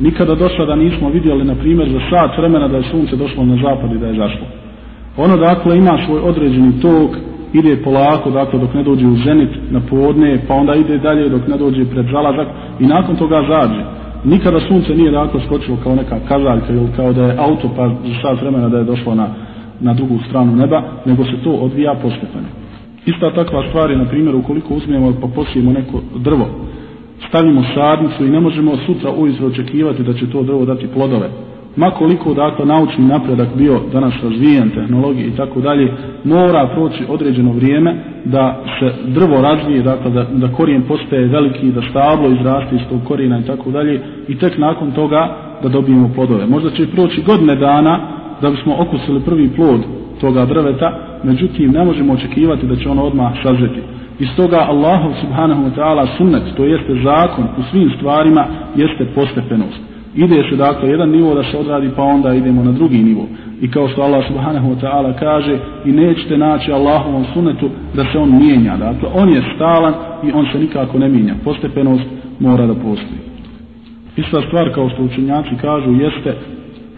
nikada 0.00 0.34
do 0.34 0.48
sada 0.58 0.76
nismo 0.76 1.08
vidjeli, 1.08 1.44
na 1.44 1.54
primjer, 1.54 1.88
za 1.88 2.00
sat 2.10 2.38
vremena 2.38 2.68
da 2.68 2.76
je 2.76 2.82
sunce 2.82 3.16
došlo 3.16 3.44
na 3.44 3.56
zapad 3.62 3.92
i 3.92 3.98
da 3.98 4.06
je 4.06 4.14
zašlo. 4.14 4.46
Ono, 5.16 5.36
dakle, 5.36 5.78
ima 5.78 5.98
svoj 6.06 6.20
određeni 6.20 6.80
tok, 6.80 7.10
ide 7.52 7.82
polako, 7.84 8.30
dakle, 8.30 8.58
dok 8.58 8.74
ne 8.74 8.82
dođe 8.82 9.06
u 9.06 9.16
zenit 9.16 9.50
na 9.70 9.80
podne, 9.90 10.38
pa 10.48 10.54
onda 10.54 10.74
ide 10.74 10.98
dalje 10.98 11.28
dok 11.28 11.48
ne 11.48 11.56
dođe 11.56 11.84
pred 11.84 12.06
zalazak 12.12 12.48
i 12.80 12.86
nakon 12.86 13.16
toga 13.16 13.42
zađe. 13.48 13.84
Nikada 14.24 14.60
sunce 14.60 14.94
nije, 14.94 15.10
dakle, 15.10 15.40
skočilo 15.46 15.76
kao 15.82 15.94
neka 15.94 16.18
kazaljka 16.28 16.72
ili 16.72 16.88
kao 16.96 17.12
da 17.12 17.24
je 17.24 17.36
auto, 17.38 17.70
pa 17.76 17.88
za 17.88 18.14
sat 18.22 18.40
vremena 18.40 18.68
da 18.68 18.78
je 18.78 18.84
došlo 18.84 19.14
na, 19.14 19.28
na 19.80 19.94
drugu 19.94 20.18
stranu 20.28 20.56
neba, 20.56 20.82
nego 21.06 21.24
se 21.24 21.42
to 21.44 21.50
odvija 21.50 21.94
postepeno. 22.02 22.48
Ista 23.06 23.34
takva 23.34 23.68
stvar 23.68 23.90
je, 23.90 23.96
na 23.96 24.04
primjer, 24.04 24.34
ukoliko 24.34 24.74
uzmemo 24.74 25.12
pa 25.20 25.26
posijemo 25.34 25.72
neko 25.72 26.00
drvo, 26.16 26.46
stavimo 27.28 27.64
sadnicu 27.74 28.26
i 28.26 28.30
ne 28.30 28.40
možemo 28.40 28.76
sutra 28.86 29.10
ujutro 29.12 29.46
očekivati 29.46 30.02
da 30.02 30.12
će 30.14 30.30
to 30.30 30.42
drvo 30.42 30.64
dati 30.64 30.86
plodove. 30.86 31.30
Ma 31.76 31.90
koliko 31.90 32.34
dakle 32.34 32.66
naučni 32.66 33.04
napredak 33.04 33.48
bio 33.56 33.80
danas 33.92 34.14
razvijen, 34.22 34.70
tehnologije 34.70 35.26
i 35.26 35.36
tako 35.36 35.60
dalje, 35.60 35.92
mora 36.24 36.68
proći 36.74 37.04
određeno 37.08 37.52
vrijeme 37.52 37.96
da 38.24 38.64
se 38.80 38.92
drvo 39.06 39.40
razvije, 39.42 39.82
dakle 39.82 40.10
da, 40.10 40.24
da 40.32 40.52
korijen 40.52 40.82
postaje 40.82 41.26
veliki, 41.26 41.72
da 41.72 41.82
stablo 41.90 42.30
izraste 42.30 42.76
iz 42.76 42.82
tog 42.88 43.00
korijena 43.08 43.38
i 43.38 43.46
tako 43.46 43.70
dalje 43.70 44.00
i 44.28 44.38
tek 44.38 44.58
nakon 44.58 44.90
toga 44.92 45.36
da 45.62 45.68
dobijemo 45.68 46.10
plodove. 46.14 46.46
Možda 46.46 46.70
će 46.70 46.86
proći 46.86 47.22
godine 47.22 47.56
dana 47.56 48.00
da 48.42 48.50
bismo 48.50 48.76
okusili 48.78 49.20
prvi 49.20 49.48
plod 49.56 49.80
toga 50.20 50.44
drveta, 50.44 50.98
međutim 51.24 51.70
ne 51.70 51.84
možemo 51.84 52.12
očekivati 52.12 52.66
da 52.66 52.76
će 52.76 52.88
ono 52.88 53.02
odmah 53.02 53.32
sazreti. 53.42 53.80
I 54.20 54.26
stoga 54.26 54.60
Allahu 54.68 55.14
subhanahu 55.20 55.62
wa 55.64 55.74
ta'ala 55.76 56.06
sunnet, 56.16 56.42
to 56.56 56.64
jeste 56.64 56.94
zakon 57.04 57.44
u 57.58 57.62
svim 57.70 57.90
stvarima, 57.96 58.46
jeste 58.76 59.04
postepenost. 59.14 59.80
Ide 60.14 60.42
se 60.50 60.56
dakle 60.56 60.88
jedan 60.88 61.10
nivo 61.10 61.34
da 61.34 61.42
se 61.42 61.58
odradi 61.58 61.90
pa 61.96 62.02
onda 62.02 62.34
idemo 62.34 62.64
na 62.64 62.72
drugi 62.72 62.98
nivo. 62.98 63.26
I 63.60 63.70
kao 63.70 63.88
što 63.88 64.02
Allah 64.02 64.26
subhanahu 64.28 64.68
wa 64.70 64.80
ta'ala 64.80 65.18
kaže 65.18 65.58
i 65.84 65.92
nećete 65.92 66.38
naći 66.38 66.72
Allahovom 66.72 67.24
sunnetu 67.34 67.70
da 67.94 68.04
se 68.04 68.18
on 68.18 68.38
mijenja. 68.38 68.76
Dakle 68.76 69.08
on 69.14 69.28
je 69.28 69.42
stalan 69.56 69.94
i 70.24 70.32
on 70.32 70.46
se 70.52 70.58
nikako 70.58 70.98
ne 70.98 71.08
mijenja. 71.08 71.34
Postepenost 71.44 72.04
mora 72.40 72.66
da 72.66 72.74
postoji. 72.74 73.20
Ista 74.16 74.42
stvar 74.46 74.74
kao 74.74 74.88
što 74.88 75.02
učenjaci 75.02 75.50
kažu 75.60 75.92
jeste 75.92 76.34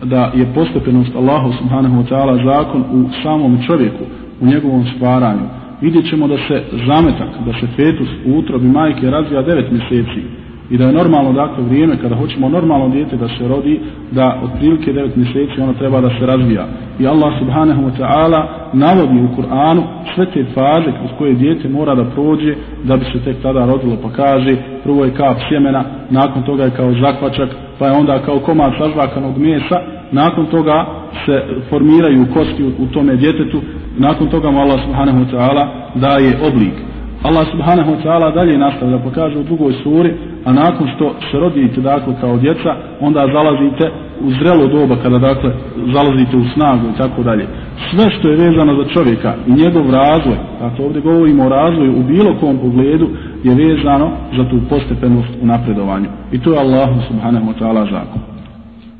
da 0.04 0.32
je 0.34 0.46
postepenost 0.54 1.14
Allahu 1.16 1.52
subhanahu 1.52 2.02
wa 2.02 2.08
ta'ala 2.08 2.44
zakon 2.44 2.80
u 2.80 3.08
samom 3.22 3.58
čovjeku, 3.66 4.04
u 4.40 4.46
njegovom 4.46 4.84
stvaranju 4.96 5.61
vidjet 5.82 6.10
ćemo 6.10 6.28
da 6.28 6.36
se 6.36 6.62
zametak, 6.86 7.30
da 7.46 7.52
se 7.60 7.66
fetus 7.76 8.08
u 8.26 8.38
utrobi 8.38 8.66
majke 8.66 9.10
razvija 9.10 9.42
9 9.42 9.72
mjeseci 9.72 10.22
i 10.70 10.78
da 10.78 10.84
je 10.84 10.92
normalno 10.92 11.32
dakle 11.32 11.64
vrijeme 11.64 11.96
kada 11.96 12.16
hoćemo 12.16 12.48
normalno 12.48 12.88
dijete 12.88 13.16
da 13.16 13.28
se 13.28 13.48
rodi, 13.48 13.80
da 14.10 14.40
otprilike 14.44 14.92
9 14.92 15.16
mjeseci 15.16 15.60
ono 15.60 15.72
treba 15.72 16.00
da 16.00 16.08
se 16.18 16.26
razvija. 16.26 16.66
I 17.00 17.06
Allah 17.06 17.32
subhanahu 17.38 17.82
wa 17.82 17.92
ta'ala 17.98 18.46
navodi 18.72 19.20
u 19.20 19.36
Kur'anu 19.36 19.82
sve 20.14 20.26
te 20.26 20.44
faze 20.54 20.90
kroz 20.98 21.10
koje 21.18 21.34
dijete 21.34 21.68
mora 21.68 21.94
da 21.94 22.04
prođe 22.04 22.54
da 22.84 22.96
bi 22.96 23.04
se 23.04 23.24
tek 23.24 23.42
tada 23.42 23.66
rodilo 23.66 23.96
pa 24.02 24.10
kaže 24.10 24.56
prvo 24.84 25.04
je 25.04 25.14
kap 25.14 25.36
sjemena, 25.48 25.84
nakon 26.10 26.42
toga 26.42 26.64
je 26.64 26.70
kao 26.70 26.92
zakvačak, 26.92 27.48
pa 27.78 27.86
je 27.86 27.92
onda 27.92 28.22
kao 28.24 28.38
komad 28.38 28.72
sažvakanog 28.78 29.38
mesa 29.38 29.80
nakon 30.12 30.46
toga 30.46 30.86
se 31.26 31.44
formiraju 31.70 32.26
kosti 32.34 32.64
u, 32.64 32.68
u 32.84 32.86
tome 32.86 33.16
djetetu, 33.16 33.60
nakon 33.98 34.28
toga 34.28 34.50
mu 34.50 34.60
Allah 34.60 34.80
subhanahu 34.84 35.18
wa 35.18 35.30
ta'ala 35.30 35.68
daje 35.94 36.38
oblik. 36.48 36.74
Allah 37.22 37.44
subhanahu 37.52 37.90
wa 37.92 38.02
ta'ala 38.02 38.34
dalje 38.34 38.58
nastavlja 38.58 38.98
pa 38.98 39.10
kaže 39.10 39.38
u 39.38 39.42
drugoj 39.42 39.72
suri 39.82 40.14
a 40.44 40.52
nakon 40.52 40.88
što 40.94 41.14
se 41.30 41.38
rodite 41.38 41.80
dakle 41.80 42.14
kao 42.20 42.36
djeca 42.36 42.76
onda 43.00 43.20
zalazite 43.20 43.90
u 44.20 44.30
zrelo 44.30 44.66
doba 44.66 44.96
kada 45.02 45.18
dakle 45.18 45.50
zalazite 45.94 46.36
u 46.36 46.44
snagu 46.54 46.86
i 46.94 46.98
tako 46.98 47.22
dalje. 47.22 47.46
Sve 47.90 48.10
što 48.10 48.28
je 48.28 48.36
vezano 48.36 48.82
za 48.82 48.88
čovjeka 48.88 49.34
i 49.46 49.52
njegov 49.52 49.90
razvoj 49.90 50.36
dakle 50.60 50.84
ovdje 50.84 51.00
govorimo 51.02 51.44
o 51.44 51.48
razvoju 51.48 51.92
u 51.96 52.02
bilo 52.02 52.36
kom 52.40 52.58
pogledu 52.58 53.08
je 53.44 53.54
vezano 53.54 54.10
za 54.36 54.44
tu 54.50 54.60
postepenost 54.70 55.32
u 55.42 55.46
napredovanju. 55.46 56.08
I 56.32 56.38
to 56.38 56.52
je 56.52 56.58
Allah 56.58 56.88
subhanahu 57.08 57.46
wa 57.46 57.54
ta'ala 57.60 57.90
zakon 57.90 58.32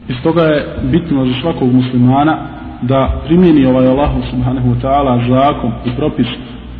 iz 0.08 0.16
toga 0.22 0.42
je 0.42 0.66
bitno 0.82 1.26
za 1.26 1.32
svakog 1.40 1.72
muslimana 1.72 2.36
da 2.82 3.22
primjeni 3.26 3.66
ovaj 3.66 3.86
Allah 3.86 4.10
subhanahu 4.30 4.68
wa 4.68 4.80
ta'ala 4.82 5.28
zakon 5.28 5.72
i 5.86 5.96
propis 5.96 6.26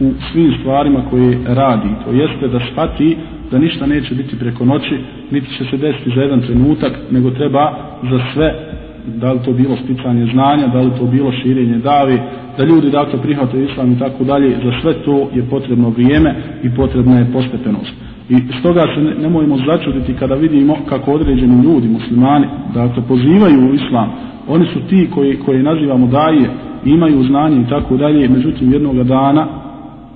u 0.00 0.12
svim 0.32 0.54
stvarima 0.60 1.04
koje 1.10 1.38
radi. 1.46 1.88
To 2.04 2.12
jeste 2.12 2.48
da 2.48 2.60
shvati 2.60 3.16
da 3.50 3.58
ništa 3.58 3.86
neće 3.86 4.14
biti 4.14 4.38
preko 4.38 4.64
noći, 4.64 4.98
niti 5.30 5.46
će 5.58 5.64
se 5.64 5.76
desiti 5.76 6.12
za 6.16 6.22
jedan 6.22 6.40
trenutak, 6.40 6.92
nego 7.10 7.30
treba 7.30 7.72
za 8.10 8.20
sve, 8.34 8.54
da 9.06 9.32
li 9.32 9.40
to 9.44 9.52
bilo 9.52 9.76
sticanje 9.76 10.26
znanja, 10.32 10.66
da 10.66 10.80
li 10.80 10.90
to 10.98 11.04
bilo 11.04 11.32
širenje 11.32 11.78
davi, 11.78 12.18
da 12.58 12.64
ljudi 12.64 12.90
dakle 12.90 13.22
prihvate 13.22 13.64
islam 13.64 13.92
i 13.92 13.98
tako 13.98 14.24
dalje, 14.24 14.56
za 14.64 14.72
sve 14.82 14.94
to 15.04 15.28
je 15.34 15.42
potrebno 15.50 15.88
vrijeme 15.88 16.34
i 16.62 16.70
potrebna 16.70 17.18
je 17.18 17.32
postepenost. 17.32 17.92
I 18.30 18.36
stoga 18.60 18.80
se 18.94 19.00
ne, 19.02 19.14
nemojmo 19.14 19.56
začuditi 19.66 20.14
kada 20.14 20.34
vidimo 20.34 20.76
kako 20.88 21.12
određeni 21.12 21.62
ljudi, 21.64 21.88
muslimani, 21.88 22.46
dakle 22.74 23.02
pozivaju 23.08 23.70
u 23.70 23.74
islam, 23.74 24.12
oni 24.48 24.66
su 24.66 24.80
ti 24.88 25.10
koji, 25.14 25.36
koji 25.36 25.62
nazivamo 25.62 26.06
daje, 26.06 26.50
imaju 26.84 27.24
znanje 27.24 27.60
i 27.60 27.68
tako 27.68 27.96
dalje, 27.96 28.28
međutim 28.28 28.72
jednog 28.72 29.02
dana 29.04 29.46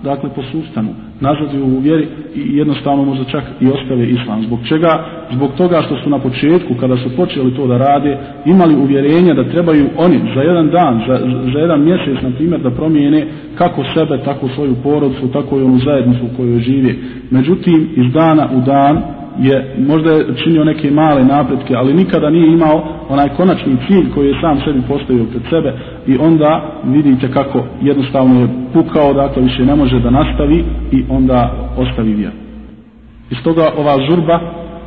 dakle 0.03 0.31
posustanu, 0.35 0.89
nazadu 1.21 1.65
u 1.65 1.79
vjeri 1.81 2.09
i 2.35 2.57
jednostavno 2.57 3.05
možda 3.05 3.25
čak 3.25 3.45
i 3.61 3.67
ostave 3.69 4.09
islam. 4.09 4.43
Zbog 4.43 4.59
čega? 4.69 5.05
Zbog 5.33 5.51
toga 5.57 5.83
što 5.83 5.97
su 6.03 6.11
na 6.11 6.19
početku, 6.19 6.75
kada 6.81 6.97
su 6.97 7.17
počeli 7.17 7.55
to 7.55 7.67
da 7.67 7.79
rade, 7.79 8.19
imali 8.45 8.77
uvjerenje 8.77 9.35
da 9.35 9.51
trebaju 9.51 9.87
oni 9.97 10.21
za 10.35 10.41
jedan 10.41 10.71
dan, 10.71 11.03
za, 11.09 11.19
za 11.53 11.59
jedan 11.59 11.85
mjesec, 11.85 12.23
na 12.23 12.31
primjer, 12.31 12.61
da 12.61 12.71
promijene 12.71 13.27
kako 13.55 13.85
sebe, 13.95 14.23
tako 14.25 14.49
svoju 14.49 14.75
porodcu, 14.83 15.29
tako 15.33 15.59
i 15.59 15.63
onu 15.63 15.79
zajednicu 15.79 16.25
u 16.25 16.37
kojoj 16.37 16.59
žive. 16.59 16.95
Međutim, 17.31 17.89
iz 17.97 18.13
dana 18.13 18.49
u 18.57 18.61
dan, 18.61 19.03
je 19.39 19.75
možda 19.79 20.13
je 20.13 20.27
činio 20.45 20.65
neke 20.65 20.91
male 20.91 21.25
napretke, 21.25 21.75
ali 21.77 21.95
nikada 21.95 22.31
nije 22.31 22.53
imao 22.53 22.85
onaj 23.09 23.29
konačni 23.29 23.77
cilj 23.87 24.11
koji 24.15 24.29
je 24.29 24.41
sam 24.41 24.61
sebi 24.65 24.83
postavio 24.89 25.25
pred 25.25 25.43
sebe 25.51 25.73
i 26.07 26.19
onda 26.19 26.81
vidite 26.85 27.31
kako 27.31 27.65
jednostavno 27.83 28.41
je 28.41 28.49
pukao, 28.73 29.13
dakle 29.13 29.43
više 29.43 29.65
ne 29.65 29.75
može 29.77 30.01
da 30.01 30.11
nastavi 30.11 30.65
i 30.93 31.05
onda 31.09 31.69
ostavi 31.77 32.15
vjer. 32.15 32.33
Iz 33.31 33.39
toga 33.45 33.71
ova 33.77 33.97
žurba 34.11 34.41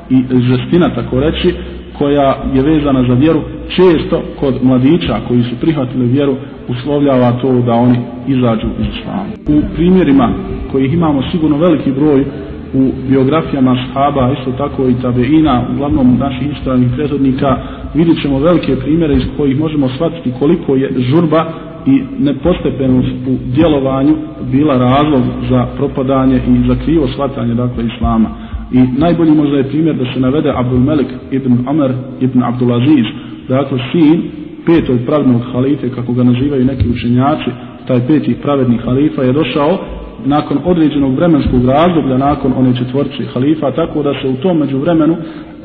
i 0.10 0.24
žestina, 0.42 0.90
tako 0.96 1.20
reći, 1.20 1.56
koja 1.98 2.36
je 2.54 2.62
vezana 2.62 3.04
za 3.08 3.14
vjeru, 3.14 3.42
često 3.68 4.22
kod 4.40 4.64
mladića 4.64 5.20
koji 5.28 5.44
su 5.44 5.56
prihvatili 5.62 6.06
vjeru, 6.06 6.36
uslovljava 6.68 7.32
to 7.42 7.54
da 7.62 7.74
oni 7.74 7.98
izađu 8.28 8.68
iz 8.80 8.88
islama. 9.00 9.24
U 9.48 9.76
primjerima 9.76 10.34
kojih 10.72 10.94
imamo 10.94 11.22
sigurno 11.32 11.58
veliki 11.58 11.92
broj 11.92 12.26
u 12.74 12.92
biografijama 13.10 13.76
shaba, 13.92 14.34
isto 14.40 14.52
tako 14.52 14.88
i 14.88 15.02
tabeina, 15.02 15.66
uglavnom 15.74 16.18
naših 16.20 16.48
ispravnih 16.58 16.90
prethodnika, 16.96 17.58
vidit 17.94 18.22
ćemo 18.22 18.40
velike 18.40 18.76
primjere 18.76 19.16
iz 19.16 19.24
kojih 19.38 19.60
možemo 19.60 19.90
shvatiti 19.90 20.32
koliko 20.40 20.76
je 20.76 20.94
žurba 20.98 21.46
i 21.86 22.02
nepostepenost 22.20 23.10
u 23.28 23.38
djelovanju 23.56 24.16
bila 24.52 24.78
razlog 24.78 25.24
za 25.50 25.66
propadanje 25.78 26.36
i 26.36 26.68
za 26.68 26.76
krivo 26.86 27.08
shvatanje 27.08 27.54
dakle 27.54 27.84
islama. 27.96 28.30
I 28.72 28.80
najbolji 28.98 29.32
možda 29.32 29.58
je 29.58 29.70
primjer 29.70 29.96
da 29.96 30.14
se 30.14 30.20
navede 30.20 30.54
Abdul 30.56 30.80
Melik 30.80 31.08
ibn 31.32 31.58
Amr 31.68 31.92
ibn 32.20 32.44
Abdul 32.44 32.74
Aziz, 32.74 33.06
dakle 33.48 33.80
sin 33.92 34.22
petog 34.66 34.98
pravednog 35.06 35.42
halife, 35.54 35.90
kako 35.90 36.14
ga 36.14 36.24
nazivaju 36.24 36.66
neki 36.66 36.90
učenjaci, 36.90 37.50
taj 37.88 38.08
peti 38.08 38.36
pravedni 38.42 38.78
halifa 38.78 39.22
je 39.24 39.34
došao 39.34 39.80
nakon 40.26 40.58
određenog 40.66 41.16
vremenskog 41.16 41.66
razdoblja 41.66 42.18
nakon 42.18 42.54
one 42.58 42.78
četvorče 42.78 43.26
halifa 43.34 43.72
tako 43.72 44.04
da 44.04 44.14
se 44.22 44.28
u 44.28 44.36
tom 44.36 44.58
među 44.58 44.78
vremenu 44.78 45.16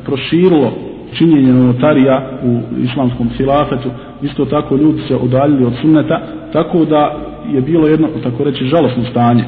proširilo 0.05 0.71
činjenje 1.13 1.53
notarija 1.53 2.39
u 2.43 2.59
islamskom 2.83 3.29
hilafetu. 3.37 3.89
Isto 4.21 4.45
tako 4.45 4.75
ljudi 4.75 5.01
se 5.07 5.15
odaljili 5.15 5.65
od 5.65 5.73
sunneta 5.81 6.21
tako 6.53 6.85
da 6.85 7.15
je 7.53 7.61
bilo 7.61 7.87
jedno 7.87 8.07
tako 8.23 8.43
reći 8.43 8.65
žalostno 8.65 9.03
stanje. 9.11 9.43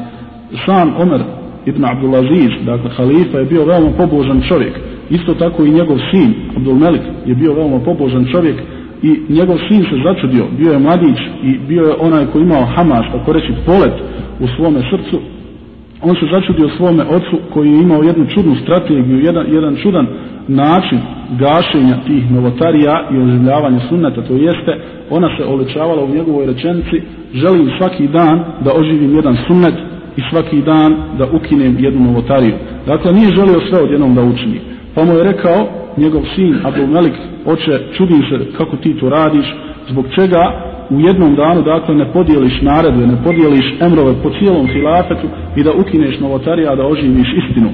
Sam 0.65 0.93
Omer 1.01 1.21
ibn 1.65 1.85
Abdulaziz 1.85 2.51
dakle 2.65 2.89
halifa 2.97 3.39
je 3.39 3.45
bio 3.45 3.65
veoma 3.65 3.91
pobožan 3.97 4.41
čovjek. 4.41 4.73
Isto 5.09 5.33
tako 5.33 5.65
i 5.65 5.71
njegov 5.71 5.97
sin 6.11 6.33
Abdul 6.55 6.75
Melik 6.75 7.01
je 7.25 7.35
bio 7.35 7.53
veoma 7.53 7.79
pobožan 7.79 8.25
čovjek 8.31 8.55
i 9.03 9.21
njegov 9.29 9.57
sin 9.69 9.81
se 9.81 9.95
začudio. 10.05 10.45
Bio 10.57 10.71
je 10.71 10.79
mladić 10.79 11.17
i 11.43 11.57
bio 11.67 11.83
je 11.83 11.95
onaj 11.99 12.25
koji 12.25 12.43
imao 12.43 12.65
hamas 12.75 13.05
tako 13.11 13.33
reći 13.33 13.53
polet 13.65 13.93
u 14.39 14.47
svome 14.47 14.79
srcu, 14.91 15.19
on 16.01 16.15
se 16.15 16.25
začudio 16.33 16.69
svome 16.77 17.03
ocu 17.03 17.37
koji 17.53 17.69
je 17.69 17.81
imao 17.81 18.03
jednu 18.03 18.25
čudnu 18.35 18.55
strategiju, 18.63 19.19
jedan, 19.19 19.45
jedan 19.53 19.75
čudan 19.75 20.07
način 20.47 20.99
gašenja 21.39 21.95
tih 22.07 22.31
novotarija 22.31 23.07
i 23.11 23.17
oživljavanja 23.17 23.79
sunneta, 23.89 24.21
to 24.21 24.33
jeste, 24.33 24.79
ona 25.09 25.29
se 25.37 25.45
olečavala 25.45 26.03
u 26.03 26.15
njegovoj 26.15 26.45
rečenici, 26.45 27.01
želim 27.33 27.69
svaki 27.77 28.07
dan 28.07 28.43
da 28.65 28.73
oživim 28.73 29.15
jedan 29.15 29.37
sunnet 29.47 29.73
i 30.17 30.21
svaki 30.29 30.61
dan 30.61 30.95
da 31.17 31.25
ukinem 31.33 31.75
jednu 31.79 32.05
novotariju. 32.05 32.53
Dakle, 32.87 33.13
nije 33.13 33.35
želio 33.35 33.61
sve 33.69 33.81
odjednom 33.83 34.15
da 34.15 34.23
učini. 34.23 34.61
Pa 34.95 35.03
mu 35.03 35.13
je 35.13 35.23
rekao, 35.23 35.67
njegov 35.97 36.21
sin, 36.35 36.55
Abdul 36.63 36.87
Melik, 36.87 37.13
oče, 37.45 37.79
čudim 37.97 38.21
se 38.29 38.57
kako 38.57 38.77
ti 38.77 38.99
to 38.99 39.09
radiš, 39.09 39.55
zbog 39.89 40.05
čega 40.15 40.67
u 40.89 40.99
jednom 40.99 41.35
danu 41.35 41.61
dakle 41.61 41.95
ne 41.95 42.11
podijeliš 42.13 42.61
naredbe, 42.61 43.07
ne 43.07 43.23
podijeliš 43.23 43.75
emrove 43.81 44.13
po 44.23 44.29
cijelom 44.29 44.67
hilafetu 44.67 45.27
i 45.55 45.63
da 45.63 45.71
ukineš 45.73 46.19
novotarija 46.19 46.75
da 46.75 46.85
oživiš 46.85 47.27
istinu. 47.41 47.69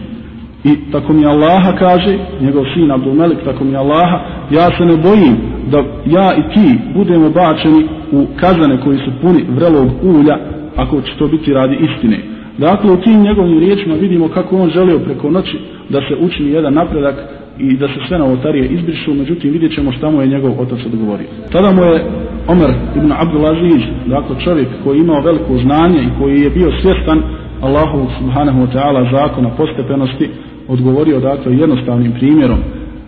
I 0.63 0.91
tako 0.91 1.13
mi 1.13 1.25
Allaha 1.25 1.71
kaže, 1.79 2.17
njegov 2.41 2.63
sin 2.73 2.91
Abdul 2.91 3.13
Melik, 3.13 3.37
tako 3.45 3.63
mi 3.63 3.75
Allaha, 3.75 4.17
ja 4.51 4.77
se 4.77 4.85
ne 4.85 4.97
bojim 4.97 5.35
da 5.71 5.77
ja 6.05 6.33
i 6.37 6.53
ti 6.53 6.79
budemo 6.95 7.29
bačeni 7.29 7.87
u 8.11 8.25
kazane 8.39 8.77
koji 8.83 8.97
su 8.97 9.11
puni 9.21 9.45
vrelog 9.49 9.87
ulja, 10.03 10.37
ako 10.75 11.01
će 11.01 11.11
to 11.19 11.27
biti 11.27 11.53
radi 11.53 11.77
istine. 11.87 12.19
Dakle, 12.57 12.91
u 12.91 12.97
tim 12.97 13.21
njegovim 13.21 13.59
riječima 13.59 13.95
vidimo 13.95 14.27
kako 14.27 14.57
on 14.57 14.69
želio 14.69 14.99
preko 14.99 15.31
noći 15.31 15.57
da 15.89 15.99
se 15.99 16.15
učini 16.25 16.51
jedan 16.51 16.73
napredak 16.73 17.15
i 17.57 17.77
da 17.77 17.87
se 17.87 17.99
sve 18.07 18.19
novotarije 18.19 18.67
izbrišu, 18.67 19.13
međutim 19.13 19.51
vidjet 19.51 19.75
ćemo 19.75 19.91
šta 19.91 20.11
mu 20.11 20.21
je 20.21 20.27
njegov 20.27 20.61
otac 20.61 20.79
odgovorio. 20.85 21.27
Tada 21.51 21.71
mu 21.71 21.83
je 21.83 22.05
Omer 22.47 22.71
ibn 22.95 23.11
Abdulaziz, 23.11 23.81
dakle 24.05 24.35
čovjek 24.43 24.67
koji 24.83 24.97
je 24.97 25.01
imao 25.01 25.21
veliko 25.21 25.57
znanje 25.57 25.99
i 26.03 26.19
koji 26.19 26.41
je 26.41 26.49
bio 26.49 26.71
svjestan 26.81 27.21
Allahu 27.61 28.07
subhanahu 28.19 28.59
wa 28.59 28.69
ta'ala 28.73 29.11
zakona 29.11 29.49
postepenosti, 29.49 30.29
odgovorio 30.67 31.19
dakle 31.19 31.57
jednostavnim 31.57 32.11
primjerom. 32.11 32.59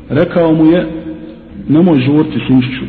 Rekao 0.09 0.53
mu 0.53 0.65
je, 0.65 0.87
nemoj 1.69 1.99
žurti 1.99 2.39
sinčiću. 2.47 2.85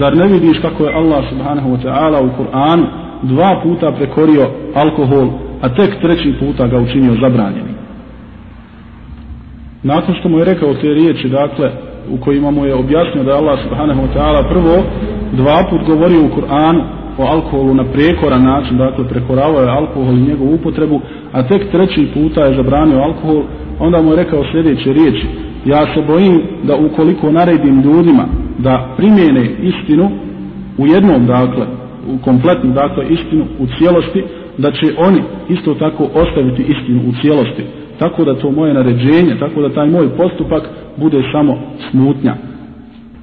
Zar 0.00 0.16
ne 0.16 0.26
vidiš 0.26 0.58
kako 0.62 0.84
je 0.84 0.94
Allah 0.94 1.24
subhanahu 1.30 1.70
wa 1.70 1.82
ta'ala 1.84 2.18
u 2.20 2.42
Kur'anu 2.42 2.86
dva 3.22 3.60
puta 3.62 3.92
prekorio 3.92 4.50
alkohol, 4.74 5.28
a 5.60 5.68
tek 5.68 6.00
treći 6.02 6.34
puta 6.40 6.66
ga 6.66 6.78
učinio 6.78 7.14
zabranjenim. 7.22 7.73
Nakon 9.84 10.14
što 10.20 10.28
mu 10.28 10.38
je 10.38 10.44
rekao 10.44 10.74
te 10.74 10.88
riječi, 10.88 11.28
dakle, 11.28 11.70
u 12.10 12.16
kojima 12.16 12.50
mu 12.50 12.66
je 12.66 12.74
objasnio 12.74 13.24
da 13.24 13.30
je 13.30 13.36
Allah 13.36 13.58
subhanahu 13.62 14.00
wa 14.00 14.08
ta'ala 14.16 14.48
prvo 14.48 14.84
dva 15.32 15.66
put 15.70 15.86
govorio 15.86 16.20
u 16.20 16.40
Kur'anu 16.40 16.82
o 17.18 17.22
alkoholu 17.22 17.74
na 17.74 17.84
prekoran 17.84 18.42
način, 18.42 18.76
dakle 18.78 19.08
prekoravao 19.08 19.62
je 19.62 19.70
alkohol 19.70 20.14
i 20.14 20.28
njegovu 20.28 20.54
upotrebu, 20.54 21.00
a 21.32 21.42
tek 21.48 21.70
treći 21.72 22.08
puta 22.14 22.44
je 22.44 22.56
zabranio 22.56 22.98
alkohol, 22.98 23.42
onda 23.80 24.02
mu 24.02 24.10
je 24.10 24.16
rekao 24.16 24.44
sljedeće 24.52 24.92
riječi, 24.92 25.26
ja 25.66 25.94
se 25.94 26.02
bojim 26.06 26.42
da 26.62 26.76
ukoliko 26.76 27.30
naredim 27.30 27.82
ljudima 27.82 28.24
da 28.58 28.94
primjene 28.96 29.50
istinu 29.62 30.10
u 30.78 30.86
jednom, 30.86 31.26
dakle, 31.26 31.66
u 32.08 32.24
kompletnu, 32.24 32.72
dakle, 32.72 33.04
istinu 33.08 33.44
u 33.58 33.66
cijelosti, 33.78 34.24
da 34.58 34.70
će 34.70 34.94
oni 34.96 35.20
isto 35.48 35.74
tako 35.74 36.08
ostaviti 36.14 36.62
istinu 36.62 37.00
u 37.08 37.12
cijelosti 37.20 37.64
tako 37.98 38.24
da 38.24 38.34
to 38.34 38.50
moje 38.50 38.74
naređenje, 38.74 39.36
tako 39.40 39.62
da 39.62 39.74
taj 39.74 39.90
moj 39.90 40.08
postupak 40.16 40.62
bude 40.96 41.22
samo 41.32 41.58
smutnja. 41.90 42.34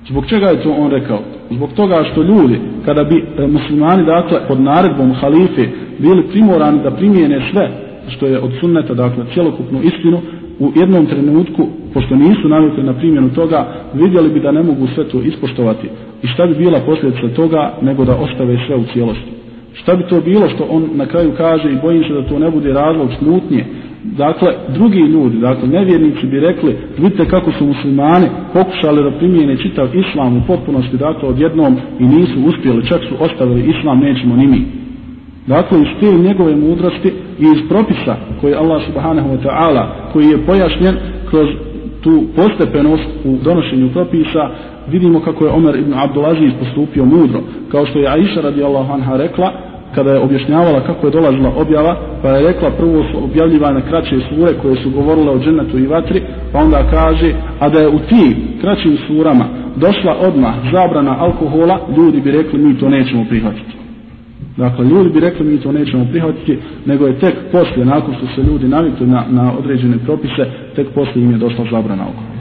Zbog 0.10 0.25
čega 0.25 0.46
je 0.46 0.63
to 0.63 0.72
on 0.72 0.92
rekao? 0.92 1.20
Zbog 1.51 1.74
toga 1.74 2.04
što 2.12 2.24
ljudi, 2.24 2.60
kada 2.86 3.04
bi 3.04 3.16
e, 3.16 3.48
muslimani, 3.48 4.06
dakle, 4.06 4.40
pod 4.48 4.62
naredbom 4.62 5.13
halife, 5.13 5.68
bili 6.00 6.28
primorani 6.32 6.84
da 6.84 6.92
primijene 6.92 7.42
sve 7.51 7.72
što 8.08 8.25
je 8.25 8.40
od 8.40 8.51
sunneta, 8.60 8.94
dakle, 8.94 9.25
cjelokupnu 9.34 9.80
istinu, 9.82 10.22
u 10.60 10.72
jednom 10.75 11.06
trenutku, 11.06 11.68
pošto 11.94 12.16
nisu 12.16 12.48
navikli 12.48 12.84
na 12.84 12.94
primjenu 12.94 13.30
toga, 13.30 13.68
vidjeli 13.94 14.30
bi 14.30 14.40
da 14.40 14.51
ne 14.51 14.63
mogu 14.63 14.88
sve 14.96 15.10
to 15.10 15.22
ispoštovati. 15.22 15.88
I 16.24 16.28
šta 16.28 16.48
bi 16.48 16.56
bila 16.56 16.80
posljedica 16.80 17.36
toga, 17.36 17.74
nego 17.82 18.06
da 18.06 18.16
ostave 18.16 18.58
sve 18.68 18.75
u 18.75 18.84
cijelosti. 18.94 19.32
Šta 19.74 19.96
bi 19.96 20.04
to 20.10 20.22
bilo 20.22 20.50
što 20.50 20.63
on 20.70 20.90
na 20.94 21.06
kraju 21.06 21.32
kaže 21.38 21.72
i 21.72 21.82
bojim 21.82 22.04
se 22.04 22.13
da 22.13 22.28
to 22.30 22.40
ne 22.40 22.51
bude 22.51 22.74
razlog 22.74 23.10
smutnje. 23.20 23.66
Dakle, 24.03 24.53
drugi 24.74 25.00
ljudi, 25.00 25.38
dakle, 25.38 25.67
nevjernici 25.67 26.27
bi 26.27 26.39
rekli, 26.39 26.77
vidite 26.98 27.25
kako 27.25 27.51
su 27.51 27.65
muslimani 27.65 28.27
pokušali 28.53 29.03
da 29.03 29.17
primijene 29.17 29.58
čitav 29.58 29.88
islam 29.96 30.38
u 30.38 30.41
potpunosti, 30.48 30.98
dakle, 30.98 31.29
odjednom 31.29 31.77
i 32.00 32.03
nisu 32.03 32.39
uspjeli, 32.46 32.88
čak 32.88 33.01
su 33.10 33.15
ostavili 33.20 33.74
islam, 33.77 34.00
nećemo 34.00 34.36
ni 34.36 34.48
mi. 34.48 34.65
Dakle, 35.48 35.79
iz 35.79 35.88
te 36.00 36.17
njegove 36.17 36.55
mudrosti 36.55 37.08
i 37.39 37.43
iz 37.43 37.70
propisa 37.70 38.15
koji 38.41 38.53
Allah 38.53 38.81
subhanahu 38.86 39.29
wa 39.29 39.43
ta'ala, 39.43 39.86
koji 40.13 40.25
je 40.25 40.46
pojašnjen 40.46 40.96
kroz 41.29 41.48
tu 42.01 42.24
postepenost 42.36 43.10
u 43.25 43.38
donošenju 43.43 43.89
propisa, 43.89 44.50
vidimo 44.91 45.20
kako 45.20 45.46
je 45.46 45.51
Omer 45.51 45.75
ibn 45.75 45.93
Abdulaziz 45.93 46.51
postupio 46.60 47.05
mudro. 47.05 47.39
Kao 47.72 47.86
što 47.86 48.00
je 48.00 48.10
Aisha 48.10 48.41
radijallahu 48.41 48.93
anha 48.93 49.17
rekla, 49.17 49.71
kada 49.95 50.12
je 50.12 50.19
objašnjavala 50.19 50.79
kako 50.79 51.07
je 51.07 51.12
dolazila 51.12 51.51
objava, 51.57 51.95
pa 52.21 52.29
je 52.29 52.48
rekla 52.48 52.69
prvo 52.77 53.03
su 53.12 53.24
objavljivane 53.24 53.81
kraće 53.81 54.15
sure 54.29 54.53
koje 54.62 54.75
su 54.75 54.89
govorile 54.89 55.31
o 55.31 55.39
džennetu 55.39 55.77
i 55.77 55.88
vatri, 55.88 56.21
pa 56.51 56.60
onda 56.60 56.89
kaže, 56.91 57.33
a 57.60 57.69
da 57.69 57.79
je 57.79 57.88
u 57.88 58.00
tim 58.00 58.36
kraćim 58.62 58.98
surama 59.07 59.45
došla 59.75 60.15
odmah 60.27 60.53
zabrana 60.71 61.15
alkohola, 61.19 61.79
ljudi 61.98 62.21
bi 62.21 62.31
rekli 62.31 62.60
mi 62.60 62.77
to 62.79 62.89
nećemo 62.89 63.25
prihvatiti. 63.29 63.81
Dakle, 64.57 64.86
ljudi 64.86 65.10
bi 65.10 65.19
rekli 65.19 65.45
mi 65.45 65.57
to 65.57 65.71
nećemo 65.71 66.05
prihvatiti, 66.12 66.57
nego 66.86 67.07
je 67.07 67.19
tek 67.19 67.36
poslije, 67.51 67.86
nakon 67.86 68.13
što 68.15 68.27
se 68.36 68.48
ljudi 68.48 68.67
navikli 68.67 69.07
na, 69.07 69.24
na 69.29 69.53
određene 69.60 69.98
propise, 69.98 70.45
tek 70.75 70.88
poslije 70.95 71.24
im 71.24 71.31
je 71.31 71.38
došla 71.38 71.65
zabrana 71.71 72.03
alkohola. 72.03 72.31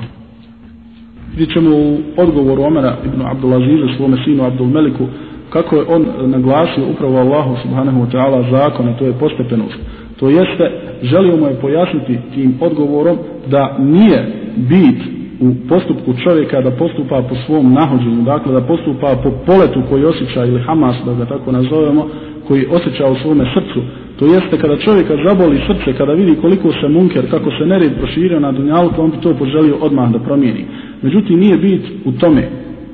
Vidjet 1.30 1.52
ćemo 1.52 1.70
u 1.70 1.98
odgovoru 2.16 2.62
Omera 2.62 2.96
ibn 3.04 3.22
Abdulaziza 3.22 3.86
svome 3.96 4.16
sinu 4.24 4.44
Abdulmeliku, 4.44 5.02
Meliku, 5.02 5.29
kako 5.50 5.76
je 5.76 5.84
on 5.88 6.06
naglasio 6.30 6.84
upravo 6.92 7.18
Allahu 7.18 7.56
subhanahu 7.62 8.00
wa 8.00 8.10
ta'ala 8.12 8.50
zakona, 8.50 8.96
to 8.96 9.04
je 9.04 9.12
postepenost. 9.12 9.78
To 10.18 10.28
jeste, 10.28 10.64
želio 11.02 11.36
mu 11.36 11.46
je 11.46 11.60
pojasniti 11.60 12.18
tim 12.34 12.54
odgovorom 12.60 13.18
da 13.46 13.76
nije 13.78 14.32
bit 14.56 15.00
u 15.40 15.68
postupku 15.68 16.14
čovjeka 16.24 16.60
da 16.60 16.70
postupa 16.70 17.22
po 17.28 17.34
svom 17.46 17.72
nahođenju, 17.72 18.22
dakle 18.22 18.52
da 18.52 18.60
postupa 18.60 19.16
po 19.22 19.30
poletu 19.46 19.82
koji 19.88 20.04
osjeća 20.04 20.44
ili 20.44 20.62
Hamas, 20.62 20.96
da 21.06 21.14
ga 21.14 21.24
tako 21.24 21.52
nazovemo, 21.52 22.06
koji 22.48 22.66
osjeća 22.66 23.06
u 23.06 23.16
svome 23.22 23.44
srcu. 23.54 23.80
To 24.18 24.24
jeste 24.26 24.58
kada 24.58 24.76
čovjeka 24.76 25.14
zaboli 25.26 25.60
srce, 25.68 25.98
kada 25.98 26.12
vidi 26.12 26.40
koliko 26.40 26.72
se 26.72 26.88
munker, 26.88 27.30
kako 27.30 27.50
se 27.50 27.66
nered 27.66 27.92
proširio 27.98 28.40
na 28.40 28.52
dunjalku, 28.52 29.02
on 29.02 29.10
bi 29.10 29.16
to 29.16 29.34
poželio 29.34 29.76
odmah 29.80 30.12
da 30.12 30.18
promijeni. 30.18 30.64
Međutim, 31.02 31.40
nije 31.40 31.56
bit 31.56 31.82
u 32.04 32.12
tome. 32.12 32.48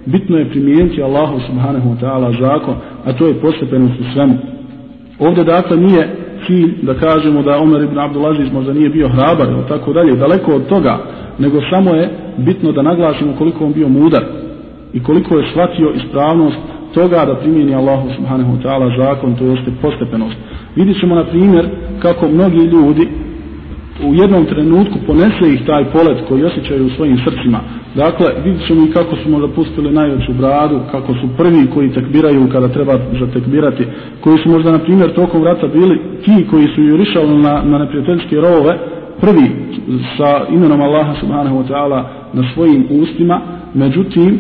Bitno 0.07 0.39
je 0.39 0.51
primijeniti 0.51 1.03
Allahu 1.03 1.41
subhanahu 1.47 1.89
wa 1.89 2.01
ta'ala 2.01 2.41
zakon, 2.41 2.75
a 3.05 3.13
to 3.13 3.27
je 3.27 3.41
postepenost 3.41 4.01
u 4.01 4.13
svemu. 4.13 4.39
Ovdje 5.19 5.45
dakle 5.45 5.77
nije 5.77 6.17
cilj 6.47 6.75
da 6.83 6.95
kažemo 6.95 7.43
da 7.43 7.59
Omer 7.59 7.83
ibn 7.83 7.99
Abdulaziz 7.99 8.53
možda 8.53 8.73
nije 8.73 8.89
bio 8.89 9.09
hrabar 9.09 9.49
ili 9.49 9.69
tako 9.69 9.93
dalje, 9.93 10.17
daleko 10.17 10.55
od 10.55 10.69
toga, 10.69 10.99
nego 11.39 11.61
samo 11.71 11.95
je 11.95 12.11
bitno 12.37 12.73
da 12.73 12.83
naglasimo 12.83 13.35
koliko 13.39 13.65
on 13.65 13.73
bio 13.73 13.89
mudar 13.89 14.25
i 14.93 15.03
koliko 15.03 15.39
je 15.39 15.51
shvatio 15.51 15.93
ispravnost 15.97 16.59
toga 16.95 17.25
da 17.27 17.35
primijeni 17.35 17.75
Allahu 17.75 18.09
subhanahu 18.17 18.53
wa 18.57 18.63
ta'ala 18.63 19.05
zakon, 19.05 19.35
to 19.35 19.45
jeste 19.45 19.71
postepenost. 19.83 20.37
Vidit 20.77 21.01
ćemo 21.01 21.15
na 21.15 21.25
primjer 21.25 21.69
kako 21.99 22.29
mnogi 22.29 22.59
ljudi 22.59 23.09
u 24.05 24.15
jednom 24.15 24.45
trenutku 24.45 24.99
ponese 25.07 25.45
ih 25.55 25.67
taj 25.67 25.85
polet 25.85 26.19
koji 26.29 26.45
osjećaju 26.45 26.87
u 26.87 26.91
svojim 26.91 27.19
srcima. 27.25 27.61
Dakle, 27.95 28.27
vidit 28.45 28.67
ćemo 28.67 28.87
i 28.87 28.93
kako 28.93 29.17
su 29.17 29.31
možda 29.31 29.49
pustili 29.49 29.93
najveću 29.93 30.33
bradu, 30.33 30.81
kako 30.91 31.15
su 31.15 31.29
prvi 31.37 31.67
koji 31.75 31.93
tekbiraju 31.93 32.49
kada 32.53 32.69
treba 32.69 32.99
zatekbirati, 33.21 33.87
koji 34.21 34.39
su 34.39 34.49
možda, 34.51 34.73
na 34.73 34.79
primjer, 34.79 35.15
tokom 35.15 35.45
rata 35.45 35.67
bili 35.67 36.01
ti 36.25 36.47
koji 36.51 36.67
su 36.75 36.83
jurišali 36.83 37.43
na, 37.43 37.63
na 37.63 37.79
neprijateljske 37.79 38.37
rove, 38.37 38.79
prvi 39.21 39.51
sa 40.17 40.47
imenom 40.51 40.81
Allaha 40.81 41.15
subhanahu 41.21 41.57
wa 41.57 41.67
ta'ala 41.69 42.05
na 42.33 42.43
svojim 42.55 42.87
ustima, 42.91 43.41
međutim, 43.75 44.39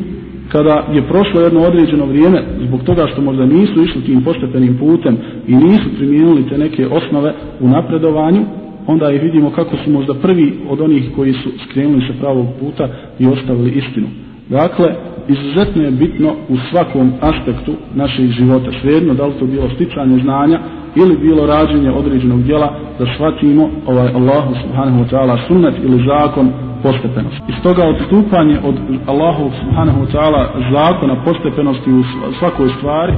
kada 0.48 0.84
je 0.92 1.08
prošlo 1.08 1.40
jedno 1.40 1.60
određeno 1.60 2.06
vrijeme, 2.06 2.42
zbog 2.66 2.82
toga 2.82 3.06
što 3.12 3.22
možda 3.22 3.46
nisu 3.46 3.82
išli 3.82 4.02
tim 4.02 4.24
postepenim 4.24 4.78
putem 4.78 5.16
i 5.46 5.54
nisu 5.56 5.88
primijenili 5.96 6.48
te 6.48 6.58
neke 6.58 6.86
osnove 6.86 7.34
u 7.60 7.68
napredovanju, 7.68 8.44
onda 8.86 9.12
ih 9.12 9.22
vidimo 9.22 9.50
kako 9.50 9.76
su 9.84 9.90
možda 9.90 10.14
prvi 10.14 10.58
od 10.68 10.80
onih 10.80 11.10
koji 11.16 11.32
su 11.32 11.50
skrenuli 11.64 12.06
sa 12.06 12.14
pravog 12.20 12.46
puta 12.60 12.88
i 13.18 13.26
ostavili 13.26 13.70
istinu. 13.70 14.06
Dakle, 14.48 14.94
izuzetno 15.28 15.82
je 15.82 15.90
bitno 15.90 16.32
u 16.48 16.56
svakom 16.70 17.12
aspektu 17.20 17.72
naših 17.94 18.30
života, 18.30 18.70
svejedno 18.80 19.14
da 19.14 19.26
li 19.26 19.32
to 19.38 19.46
bilo 19.46 19.68
sticanje 19.74 20.22
znanja 20.22 20.60
ili 20.96 21.16
bilo 21.16 21.46
rađenje 21.46 21.90
određenog 21.90 22.42
djela, 22.42 22.78
da 22.98 23.06
shvatimo 23.14 23.70
ovaj 23.86 24.08
Allahu 24.08 24.54
subhanahu 24.62 25.04
wa 25.04 25.08
ta'ala 25.10 25.46
sunnet 25.48 25.74
ili 25.84 26.04
zakon 26.06 26.52
postepenost. 26.82 27.36
Iz 27.48 27.54
toga 27.62 27.82
odstupanje 27.84 28.58
od 28.64 28.74
Allahu 29.06 29.50
subhanahu 29.60 30.00
wa 30.00 30.12
ta'ala 30.12 30.42
zakona 30.72 31.24
postepenosti 31.24 31.90
u 31.92 32.02
svakoj 32.38 32.68
stvari 32.78 33.12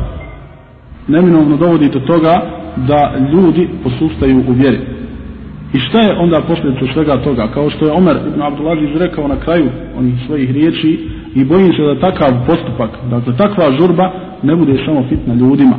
neminovno 1.08 1.56
dovodi 1.56 1.88
do 1.88 2.00
toga 2.00 2.40
da 2.76 3.14
ljudi 3.32 3.68
posustaju 3.82 4.44
u 4.48 4.52
vjeri. 4.52 4.97
I 5.74 5.78
šta 5.78 6.00
je 6.00 6.16
onda 6.18 6.40
posljedica 6.40 6.92
svega 6.92 7.22
toga? 7.24 7.48
Kao 7.54 7.70
što 7.70 7.86
je 7.86 7.92
Omer 7.92 8.16
ibn 8.26 8.42
Abdulaziz 8.42 8.88
rekao 8.96 9.28
na 9.28 9.40
kraju 9.40 9.70
onih 9.98 10.14
svojih 10.26 10.50
riječi 10.50 11.08
i 11.34 11.44
bojim 11.44 11.72
se 11.72 11.82
da 11.82 12.00
takav 12.00 12.46
postupak, 12.46 12.90
dakle 13.10 13.36
takva 13.36 13.72
žurba 13.78 14.10
ne 14.42 14.56
bude 14.56 14.82
samo 14.86 15.04
fitna 15.08 15.34
ljudima. 15.34 15.76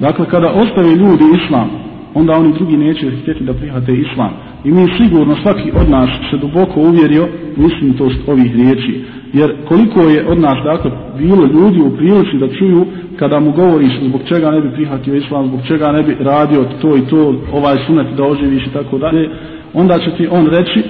Dakle, 0.00 0.26
kada 0.26 0.48
ostave 0.48 0.94
ljudi 0.94 1.24
islam, 1.44 1.70
onda 2.14 2.32
oni 2.32 2.52
drugi 2.52 2.76
neće 2.76 3.10
htjeti 3.22 3.44
da 3.44 3.54
prihvate 3.54 3.92
islam. 3.92 4.30
I 4.64 4.70
mi 4.70 4.86
sigurno 4.98 5.36
svaki 5.42 5.72
od 5.80 5.90
nas 5.90 6.10
se 6.30 6.36
duboko 6.36 6.80
uvjerio 6.80 7.28
u 7.56 7.62
istinitost 7.66 8.28
ovih 8.28 8.54
riječi. 8.54 9.04
Jer 9.32 9.56
koliko 9.68 10.00
je 10.00 10.26
od 10.28 10.38
nas 10.40 10.58
dakle 10.64 10.90
bilo 11.18 11.44
ljudi 11.44 11.80
u 11.80 11.96
prilici 11.96 12.38
da 12.40 12.48
čuju 12.58 12.86
kada 13.18 13.40
mu 13.40 13.52
govoriš 13.52 13.92
zbog 14.08 14.20
čega 14.28 14.50
ne 14.50 14.60
bi 14.60 14.70
prihvatio 14.72 15.14
islam, 15.14 15.46
zbog 15.46 15.60
čega 15.66 15.92
ne 15.92 16.02
bi 16.02 16.16
radio 16.20 16.64
to 16.80 16.96
i 16.96 17.00
to, 17.10 17.34
ovaj 17.52 17.76
sunet 17.86 18.06
da 18.16 18.24
oživiš 18.24 18.66
i 18.66 18.72
tako 18.72 18.98
dalje, 18.98 19.30
onda 19.74 19.98
će 19.98 20.10
ti 20.16 20.28
on 20.30 20.46
reći, 20.46 20.82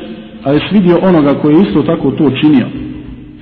a 0.44 0.52
je 0.52 0.60
vidio 0.72 0.98
onoga 1.02 1.34
koji 1.34 1.54
je 1.54 1.62
isto 1.62 1.82
tako 1.82 2.10
to 2.10 2.30
činio. 2.40 2.66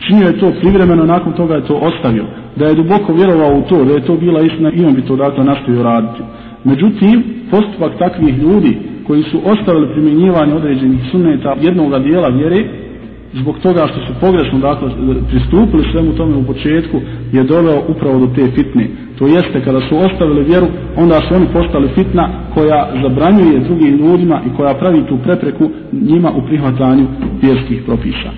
Činio 0.06 0.26
je 0.26 0.38
to 0.38 0.52
privremeno, 0.60 1.04
nakon 1.04 1.32
toga 1.32 1.54
je 1.54 1.66
to 1.66 1.74
ostavio. 1.74 2.24
Da 2.56 2.66
je 2.66 2.74
duboko 2.74 3.12
vjerovao 3.12 3.58
u 3.58 3.62
to, 3.62 3.84
da 3.84 3.92
je 3.92 4.04
to 4.04 4.16
bila 4.16 4.40
istina 4.40 4.70
i 4.72 4.84
on 4.84 4.94
bi 4.94 5.02
to 5.02 5.16
dakle 5.16 5.44
nastavio 5.44 5.82
raditi. 5.82 6.22
Međutim, 6.64 7.24
postupak 7.50 7.98
takvih 7.98 8.38
ljudi 8.38 8.78
koji 9.06 9.22
su 9.22 9.40
ostavili 9.44 9.92
primjenjivanje 9.92 10.54
određenih 10.54 11.00
suneta 11.10 11.56
jednog 11.60 12.02
dijela 12.02 12.28
vjere, 12.28 12.64
zbog 13.32 13.58
toga 13.58 13.86
što 13.86 14.00
su 14.06 14.20
pogrešno 14.20 14.58
dakle, 14.58 14.88
pristupili 15.28 15.90
svemu 15.92 16.12
tome 16.12 16.36
u 16.36 16.46
početku, 16.46 17.00
je 17.32 17.44
doveo 17.44 17.82
upravo 17.88 18.18
do 18.18 18.26
te 18.34 18.50
fitne. 18.50 18.88
To 19.18 19.26
jeste, 19.26 19.64
kada 19.64 19.80
su 19.80 19.96
ostavili 19.96 20.44
vjeru, 20.44 20.66
onda 20.96 21.20
su 21.20 21.34
oni 21.34 21.46
postali 21.52 21.88
fitna 21.94 22.28
koja 22.54 22.88
zabranjuje 23.02 23.60
drugim 23.60 23.96
ljudima 23.96 24.40
i 24.46 24.56
koja 24.56 24.74
pravi 24.74 25.06
tu 25.08 25.18
prepreku 25.24 25.70
njima 25.92 26.30
u 26.30 26.46
prihvatanju 26.46 27.06
vjerskih 27.42 27.82
propisa. 27.86 28.30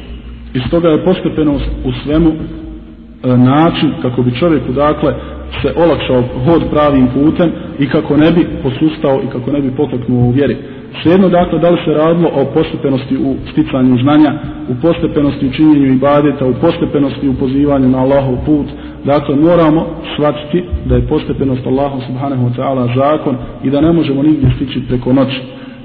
Iz 0.55 0.63
toga 0.71 0.89
je 0.89 1.05
postepenost 1.05 1.71
u 1.85 1.93
svemu 1.93 2.31
e, 2.31 3.37
način 3.37 3.93
kako 4.03 4.23
bi 4.23 4.39
čovjeku 4.39 4.73
dakle 4.73 5.15
se 5.63 5.73
olakšao 5.77 6.23
hod 6.45 6.63
pravim 6.71 7.09
putem 7.15 7.53
i 7.79 7.89
kako 7.89 8.17
ne 8.17 8.31
bi 8.33 8.47
posustao 8.63 9.21
i 9.25 9.31
kako 9.33 9.53
ne 9.53 9.61
bi 9.61 9.71
pokleknuo 9.71 10.25
u 10.25 10.31
vjeri. 10.31 10.57
Svejedno 11.03 11.29
dakle 11.29 11.59
da 11.59 11.71
li 11.71 11.79
se 11.85 11.91
radilo 11.91 12.31
o 12.35 12.45
postepenosti 12.55 13.17
u 13.17 13.37
sticanju 13.53 13.99
znanja, 14.03 14.33
u 14.69 14.75
postepenosti 14.83 15.47
u 15.47 15.53
činjenju 15.53 15.87
ibadeta, 15.87 16.47
u 16.47 16.55
postepenosti 16.61 17.29
u 17.29 17.35
pozivanju 17.35 17.89
na 17.89 17.99
Allahov 17.99 18.37
put, 18.47 18.67
dakle 19.05 19.37
moramo 19.37 19.87
shvatiti 20.15 20.65
da 20.85 20.95
je 20.95 21.07
postepenost 21.07 21.67
Allahu 21.67 22.01
subhanahu 22.07 22.49
wa 22.49 22.57
ta'ala 22.57 22.95
zakon 22.97 23.37
i 23.65 23.71
da 23.71 23.81
ne 23.81 23.93
možemo 23.93 24.23
nigdje 24.23 24.51
stići 24.57 24.81
preko 24.89 25.13
noći. 25.13 25.41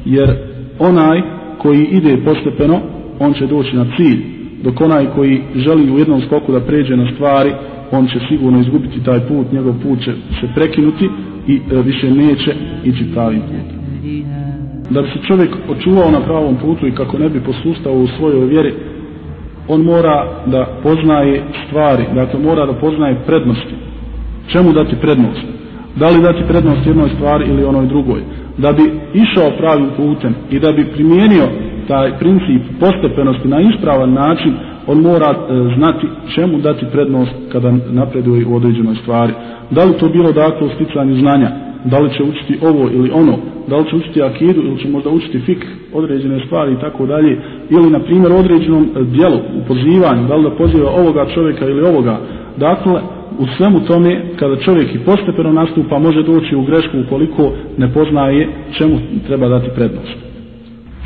Jer 0.06 0.36
onaj 0.80 1.22
koji 1.58 1.84
ide 1.86 2.18
postepeno, 2.26 2.80
on 3.20 3.34
će 3.34 3.48
doći 3.48 3.76
na 3.76 3.86
cilj, 3.98 4.20
dok 4.64 4.82
onaj 4.82 5.06
koji 5.16 5.42
želi 5.56 5.92
u 5.92 5.98
jednom 5.98 6.22
skoku 6.22 6.52
da 6.52 6.60
pređe 6.60 6.98
na 6.98 7.12
stvari, 7.16 7.54
on 7.94 8.08
će 8.08 8.20
sigurno 8.30 8.60
izgubiti 8.60 9.04
taj 9.04 9.20
put, 9.20 9.52
njegov 9.52 9.74
put 9.84 10.00
će 10.00 10.12
se 10.42 10.48
prekinuti 10.56 11.10
i 11.48 11.56
e, 11.56 11.82
više 11.82 12.12
neće 12.12 12.56
ići 12.84 13.06
pravim 13.14 13.42
putem 13.42 13.84
da 14.90 15.02
bi 15.02 15.08
se 15.08 15.20
čovjek 15.28 15.52
očuvao 15.70 16.12
na 16.12 16.22
pravom 16.22 16.56
putu 16.56 16.88
i 16.88 16.96
kako 16.96 17.18
ne 17.18 17.30
bi 17.30 17.40
posustao 17.40 17.94
u 17.94 18.08
svojoj 18.08 18.46
vjeri, 18.46 18.74
on 19.68 19.82
mora 19.82 20.28
da 20.46 20.68
poznaje 20.84 21.44
stvari, 21.68 22.04
dakle 22.16 22.40
mora 22.40 22.66
da 22.66 22.74
poznaje 22.74 23.16
prednosti. 23.26 23.76
Čemu 24.48 24.74
dati 24.74 24.96
prednost? 24.96 25.42
Da 25.96 26.10
li 26.10 26.22
dati 26.22 26.44
prednost 26.48 26.88
jednoj 26.88 27.10
stvari 27.10 27.46
ili 27.50 27.64
onoj 27.64 27.86
drugoj? 27.86 28.22
Da 28.58 28.74
bi 28.74 28.84
išao 29.14 29.58
pravim 29.58 29.90
putem 29.98 30.36
i 30.52 30.60
da 30.60 30.72
bi 30.72 30.92
primijenio 30.94 31.48
taj 31.88 32.18
princip 32.20 32.62
postepenosti 32.80 33.48
na 33.48 33.60
ispravan 33.62 34.14
način, 34.14 34.54
on 34.88 35.02
mora 35.02 35.30
e, 35.30 35.76
znati 35.78 36.08
čemu 36.36 36.58
dati 36.58 36.86
prednost 36.92 37.32
kada 37.52 37.74
napreduje 37.92 38.46
u 38.46 38.56
određenoj 38.56 38.96
stvari. 38.96 39.34
Da 39.72 39.84
li 39.84 39.98
to 39.98 40.10
bilo 40.10 40.32
dakle 40.32 40.68
u 40.68 40.76
sticanju 40.76 41.16
znanja? 41.16 41.50
da 41.86 42.00
li 42.00 42.14
će 42.14 42.24
učiti 42.24 42.60
ovo 42.62 42.90
ili 42.94 43.12
ono, 43.14 43.38
da 43.68 43.78
li 43.78 43.90
će 43.90 43.96
učiti 43.96 44.22
akidu 44.22 44.62
ili 44.62 44.80
će 44.80 44.90
možda 44.90 45.10
učiti 45.10 45.40
fik, 45.40 45.66
određene 45.94 46.46
stvari 46.46 46.74
i 46.74 46.80
tako 46.82 47.06
dalje, 47.06 47.42
ili 47.70 47.90
na 47.90 48.00
primjer 48.00 48.32
određenom 48.32 48.84
e, 48.84 49.04
dijelu, 49.04 49.38
u 49.38 49.68
pozivanju, 49.68 50.28
da 50.28 50.36
li 50.36 50.44
da 50.44 50.56
poziva 50.56 50.90
ovoga 50.92 51.26
čovjeka 51.34 51.66
ili 51.66 51.82
ovoga. 51.82 52.20
Dakle, 52.58 53.02
u 53.40 53.46
svemu 53.58 53.80
tome, 53.80 54.22
kada 54.40 54.56
čovjek 54.56 54.96
i 54.96 55.00
postepeno 55.00 55.54
nastupa, 55.54 56.00
može 56.00 56.24
doći 56.24 56.56
u 56.56 56.64
grešku 56.64 56.98
ukoliko 57.06 57.52
ne 57.78 57.94
poznaje 57.94 58.50
čemu 58.78 58.98
treba 59.28 59.48
dati 59.48 59.70
prednost. 59.76 60.18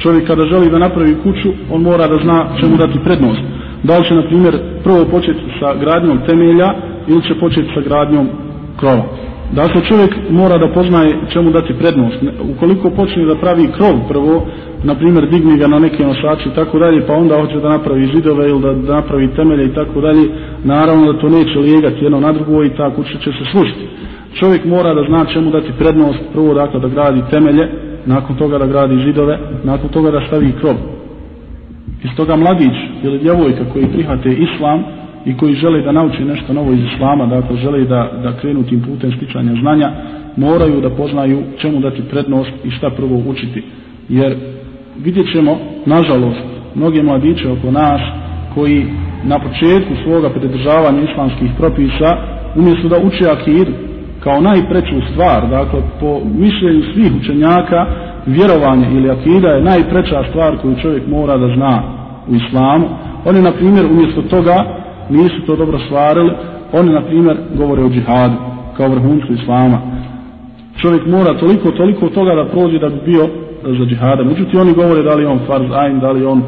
Čovjek 0.01 0.27
kada 0.27 0.43
želi 0.45 0.69
da 0.69 0.79
napravi 0.79 1.15
kuću, 1.23 1.49
on 1.71 1.81
mora 1.81 2.07
da 2.07 2.17
zna 2.23 2.47
čemu 2.59 2.77
dati 2.77 2.99
prednost. 3.03 3.41
Da 3.83 3.97
li 3.97 4.05
će, 4.07 4.13
na 4.13 4.27
primjer, 4.27 4.59
prvo 4.83 5.05
početi 5.05 5.41
sa 5.59 5.75
gradnjom 5.75 6.19
temelja 6.27 6.73
ili 7.07 7.23
će 7.23 7.39
početi 7.39 7.69
sa 7.75 7.81
gradnjom 7.81 8.27
krova. 8.79 9.03
Dakle, 9.51 9.81
čovjek 9.81 10.15
mora 10.29 10.57
da 10.57 10.67
poznaje 10.67 11.15
čemu 11.33 11.51
dati 11.51 11.73
prednost. 11.73 12.17
Ukoliko 12.55 12.89
počne 12.89 13.25
da 13.25 13.35
pravi 13.35 13.67
krov 13.77 13.93
prvo, 14.07 14.45
na 14.83 14.95
primjer, 14.95 15.29
digni 15.29 15.57
ga 15.57 15.67
na 15.67 15.79
neke 15.79 16.03
nosače 16.03 16.49
i 16.49 16.55
tako 16.55 16.79
dalje, 16.79 17.07
pa 17.07 17.13
onda 17.13 17.41
hoće 17.41 17.59
da 17.59 17.69
napravi 17.69 18.11
zidove 18.15 18.49
ili 18.49 18.61
da, 18.61 18.73
da 18.73 18.93
napravi 18.93 19.35
temelje 19.35 19.65
i 19.65 19.73
tako 19.73 20.01
dalje, 20.01 20.29
naravno 20.63 21.13
da 21.13 21.19
to 21.19 21.29
neće 21.29 21.59
lijegati 21.59 22.03
jedno 22.03 22.19
na 22.19 22.33
drugo 22.33 22.63
i 22.63 22.69
ta 22.69 22.95
kuća 22.95 23.17
će 23.23 23.31
se 23.31 23.51
slušiti. 23.51 23.87
Čovjek 24.33 24.65
mora 24.65 24.93
da 24.93 25.03
zna 25.07 25.25
čemu 25.25 25.51
dati 25.51 25.71
prednost, 25.79 26.19
prvo 26.33 26.53
dakle 26.53 26.79
da 26.79 26.87
gradi 26.87 27.21
temelje, 27.31 27.69
nakon 28.05 28.35
toga 28.35 28.57
da 28.57 28.65
gradi 28.65 29.03
zidove, 29.05 29.39
nakon 29.63 29.89
toga 29.89 30.11
da 30.11 30.21
stavi 30.27 30.51
krov. 30.59 30.96
Iz 32.03 32.09
toga 32.15 32.35
mladić 32.35 32.75
ili 33.03 33.19
djevojka 33.19 33.63
koji 33.73 33.87
prihvate 33.87 34.29
islam, 34.29 34.83
i 35.27 35.37
koji 35.37 35.55
žele 35.55 35.81
da 35.81 35.91
nauče 35.91 36.25
nešto 36.25 36.53
novo 36.53 36.73
iz 36.73 36.79
islama, 36.93 37.25
dakle 37.25 37.57
žele 37.57 37.83
da, 37.85 38.11
da 38.23 38.37
krenu 38.37 38.63
tim 38.63 38.81
putem 38.81 39.11
stičanja 39.11 39.53
znanja, 39.61 39.91
moraju 40.35 40.81
da 40.81 40.89
poznaju 40.89 41.43
čemu 41.57 41.79
dati 41.79 42.01
prednost 42.01 42.51
i 42.63 42.71
šta 42.71 42.89
prvo 42.89 43.21
učiti. 43.27 43.63
Jer 44.09 44.35
vidjet 45.03 45.31
ćemo, 45.31 45.57
nažalost, 45.85 46.43
mnoge 46.75 47.03
mladiće 47.03 47.49
oko 47.49 47.71
nas 47.71 48.01
koji 48.55 48.85
na 49.23 49.39
početku 49.39 49.93
svoga 50.03 50.29
pridržavanja 50.29 51.01
islamskih 51.11 51.51
propisa, 51.57 52.17
umjesto 52.55 52.87
da 52.87 52.97
uče 52.97 53.25
akidu 53.29 53.71
kao 54.23 54.41
najpreću 54.41 54.95
stvar, 55.11 55.49
dakle 55.49 55.81
po 55.99 56.21
mišljenju 56.39 56.81
svih 56.93 57.11
učenjaka, 57.21 57.85
vjerovanje 58.27 58.87
ili 58.91 59.09
akida 59.09 59.47
je 59.47 59.63
najpreča 59.63 60.23
stvar 60.29 60.57
koju 60.61 60.75
čovjek 60.81 61.07
mora 61.07 61.37
da 61.37 61.55
zna 61.55 61.81
u 62.29 62.35
islamu. 62.35 62.87
Oni, 63.25 63.41
na 63.41 63.51
primjer, 63.51 63.85
umjesto 63.85 64.21
toga 64.21 64.65
nisu 65.09 65.45
to 65.45 65.55
dobro 65.55 65.79
stvarili, 65.79 66.31
oni 66.73 66.93
na 66.93 67.01
primjer 67.01 67.37
govore 67.57 67.83
o 67.83 67.89
džihadu 67.89 68.35
kao 68.77 68.89
vrhuncu 68.89 69.33
islama. 69.33 69.81
Čovjek 70.81 71.05
mora 71.07 71.39
toliko, 71.39 71.71
toliko 71.71 72.09
toga 72.09 72.35
da 72.35 72.45
prođe 72.45 72.79
da 72.79 72.89
bi 72.89 72.99
bio 73.05 73.27
za 73.63 73.85
džihada. 73.85 74.23
Međutim, 74.23 74.59
oni 74.59 74.73
govore 74.73 75.03
da 75.03 75.15
li 75.15 75.25
on 75.25 75.39
farz 75.47 75.71
ajn, 75.71 75.99
da 75.99 76.11
li 76.11 76.25
on 76.25 76.41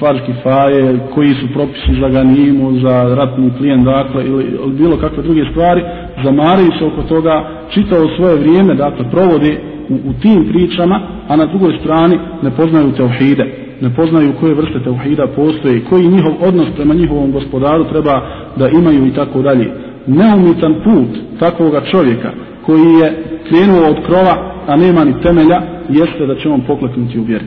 farz 0.00 0.18
kifaje, 0.26 0.98
koji 1.14 1.34
su 1.34 1.46
propisi 1.54 2.00
za 2.00 2.08
ganimu, 2.08 2.78
za 2.78 3.14
ratni 3.14 3.50
plijen, 3.58 3.84
dakle, 3.84 4.24
ili, 4.24 4.44
ili 4.44 4.72
bilo 4.72 4.96
kakve 4.96 5.22
druge 5.22 5.44
stvari, 5.50 5.82
zamaraju 6.24 6.70
se 6.78 6.84
oko 6.84 7.02
toga, 7.02 7.44
čitao 7.70 8.16
svoje 8.16 8.36
vrijeme, 8.36 8.74
dakle, 8.74 9.10
provode 9.10 9.60
u, 9.88 9.94
u 9.94 10.12
tim 10.22 10.48
pričama, 10.48 11.00
a 11.30 11.36
na 11.36 11.46
drugoj 11.46 11.78
strani 11.80 12.18
ne 12.42 12.50
poznaju 12.50 12.92
teohide 12.92 13.70
ne 13.80 13.90
poznaju 13.94 14.32
koje 14.40 14.54
vrste 14.54 14.80
tauhida 14.84 15.26
postoje, 15.26 15.84
koji 15.84 16.08
njihov 16.08 16.32
odnos 16.40 16.68
prema 16.76 16.94
njihovom 16.94 17.32
gospodaru 17.32 17.84
treba 17.84 18.22
da 18.56 18.68
imaju 18.68 19.06
i 19.06 19.14
tako 19.14 19.42
dalje. 19.42 19.72
Neumitan 20.06 20.74
put 20.84 21.08
takvoga 21.38 21.80
čovjeka 21.90 22.30
koji 22.66 22.94
je 23.00 23.24
krenuo 23.48 23.90
od 23.90 23.96
krova, 24.06 24.52
a 24.66 24.76
nema 24.76 25.04
ni 25.04 25.22
temelja, 25.22 25.62
jeste 25.88 26.26
da 26.26 26.34
će 26.34 26.48
on 26.48 26.60
pokleknuti 26.60 27.18
u 27.18 27.22
vjeri. 27.22 27.44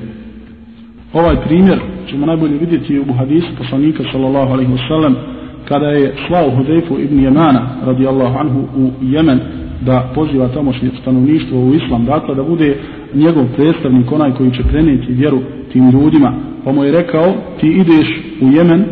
Ovaj 1.14 1.36
primjer 1.46 1.80
ćemo 2.10 2.26
najbolje 2.26 2.58
vidjeti 2.58 3.00
u 3.00 3.14
hadisu 3.14 3.48
poslanika 3.58 4.04
sallallahu 4.12 4.54
alaihi 4.54 4.72
wasallam 4.72 5.14
kada 5.68 5.88
je 5.88 6.16
slao 6.28 6.50
Hudejfu 6.50 7.00
ibn 7.00 7.20
Jemana 7.20 7.68
radijallahu 7.86 8.40
anhu 8.40 8.60
u 8.60 8.90
Jemen 9.02 9.40
da 9.82 10.12
poziva 10.16 10.48
tamošnje 10.48 10.90
stanovništvo 11.02 11.60
u 11.60 11.74
islam, 11.74 12.06
dakle 12.06 12.36
da 12.36 12.44
bude 12.44 12.78
njegov 13.16 13.46
predstavnik, 13.56 14.12
onaj 14.12 14.32
koji 14.32 14.52
će 14.52 14.64
prenijeti 14.64 15.14
vjeru 15.14 15.40
tim 15.72 15.90
ljudima, 15.90 16.34
pa 16.64 16.72
mu 16.72 16.84
je 16.84 16.92
rekao 16.92 17.34
ti 17.60 17.68
ideš 17.68 18.08
u 18.42 18.48
Jemen 18.48 18.86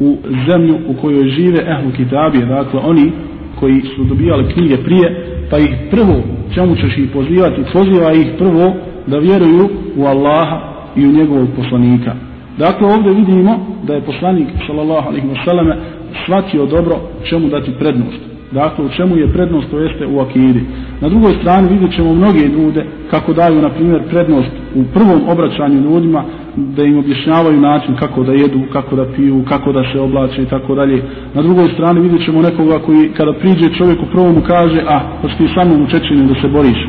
u 0.00 0.16
zemlju 0.48 0.78
u 0.88 0.94
kojoj 0.94 1.28
žive 1.28 1.58
ehlu 1.58 1.90
kitabije, 1.96 2.46
dakle 2.46 2.80
oni 2.80 3.12
koji 3.60 3.80
su 3.80 4.04
dobijali 4.04 4.52
knjige 4.52 4.76
prije, 4.76 5.26
pa 5.50 5.58
ih 5.58 5.70
prvo, 5.90 6.22
čemu 6.54 6.76
ćeš 6.76 6.98
ih 6.98 7.10
pozivati, 7.12 7.62
poziva 7.72 8.12
ih 8.12 8.26
prvo 8.38 8.74
da 9.06 9.18
vjeruju 9.18 9.68
u 9.96 10.04
Allaha 10.04 10.60
i 10.96 11.06
u 11.06 11.12
njegovog 11.12 11.48
poslanika. 11.56 12.14
Dakle, 12.58 12.86
ovdje 12.94 13.12
vidimo 13.12 13.66
da 13.86 13.94
je 13.94 14.00
poslanik, 14.00 14.48
sallallahu 14.66 15.08
alaihi 15.08 15.26
wa 15.26 15.44
sallame, 15.44 15.76
shvatio 16.24 16.66
dobro 16.66 16.96
čemu 17.28 17.48
dati 17.48 17.70
prednost. 17.78 18.29
Dakle, 18.52 18.84
u 18.84 18.88
čemu 18.88 19.16
je 19.16 19.32
prednost, 19.32 19.70
to 19.70 19.78
jeste 19.78 20.06
u 20.06 20.20
akidi. 20.20 20.64
Na 21.00 21.08
drugoj 21.08 21.34
strani 21.40 21.68
vidjet 21.68 21.94
ćemo 21.96 22.14
mnoge 22.14 22.38
ljude 22.38 22.86
kako 23.10 23.32
daju, 23.32 23.62
na 23.62 23.70
primjer, 23.70 24.02
prednost 24.08 24.50
u 24.74 24.84
prvom 24.94 25.28
obraćanju 25.28 25.80
ljudima, 25.80 26.24
da 26.56 26.84
im 26.84 26.98
objašnjavaju 26.98 27.60
način 27.60 27.96
kako 27.96 28.24
da 28.24 28.32
jedu, 28.32 28.60
kako 28.72 28.96
da 28.96 29.04
piju, 29.16 29.44
kako 29.48 29.72
da 29.72 29.82
se 29.92 30.00
oblače 30.00 30.42
i 30.42 30.46
tako 30.46 30.74
dalje. 30.74 31.02
Na 31.34 31.42
drugoj 31.42 31.68
strani 31.74 32.00
vidjet 32.00 32.24
ćemo 32.24 32.42
nekoga 32.42 32.78
koji 32.78 33.08
kada 33.16 33.32
priđe 33.32 33.74
čovjek 33.78 34.02
u 34.02 34.06
prvom 34.12 34.34
mu 34.34 34.40
kaže, 34.46 34.82
a, 34.88 35.00
pa 35.22 35.28
ti 35.28 35.48
sa 35.54 35.64
mnom 35.64 35.82
u 35.82 35.86
Čečinu 35.86 36.26
da 36.26 36.34
se 36.40 36.48
boriš. 36.48 36.88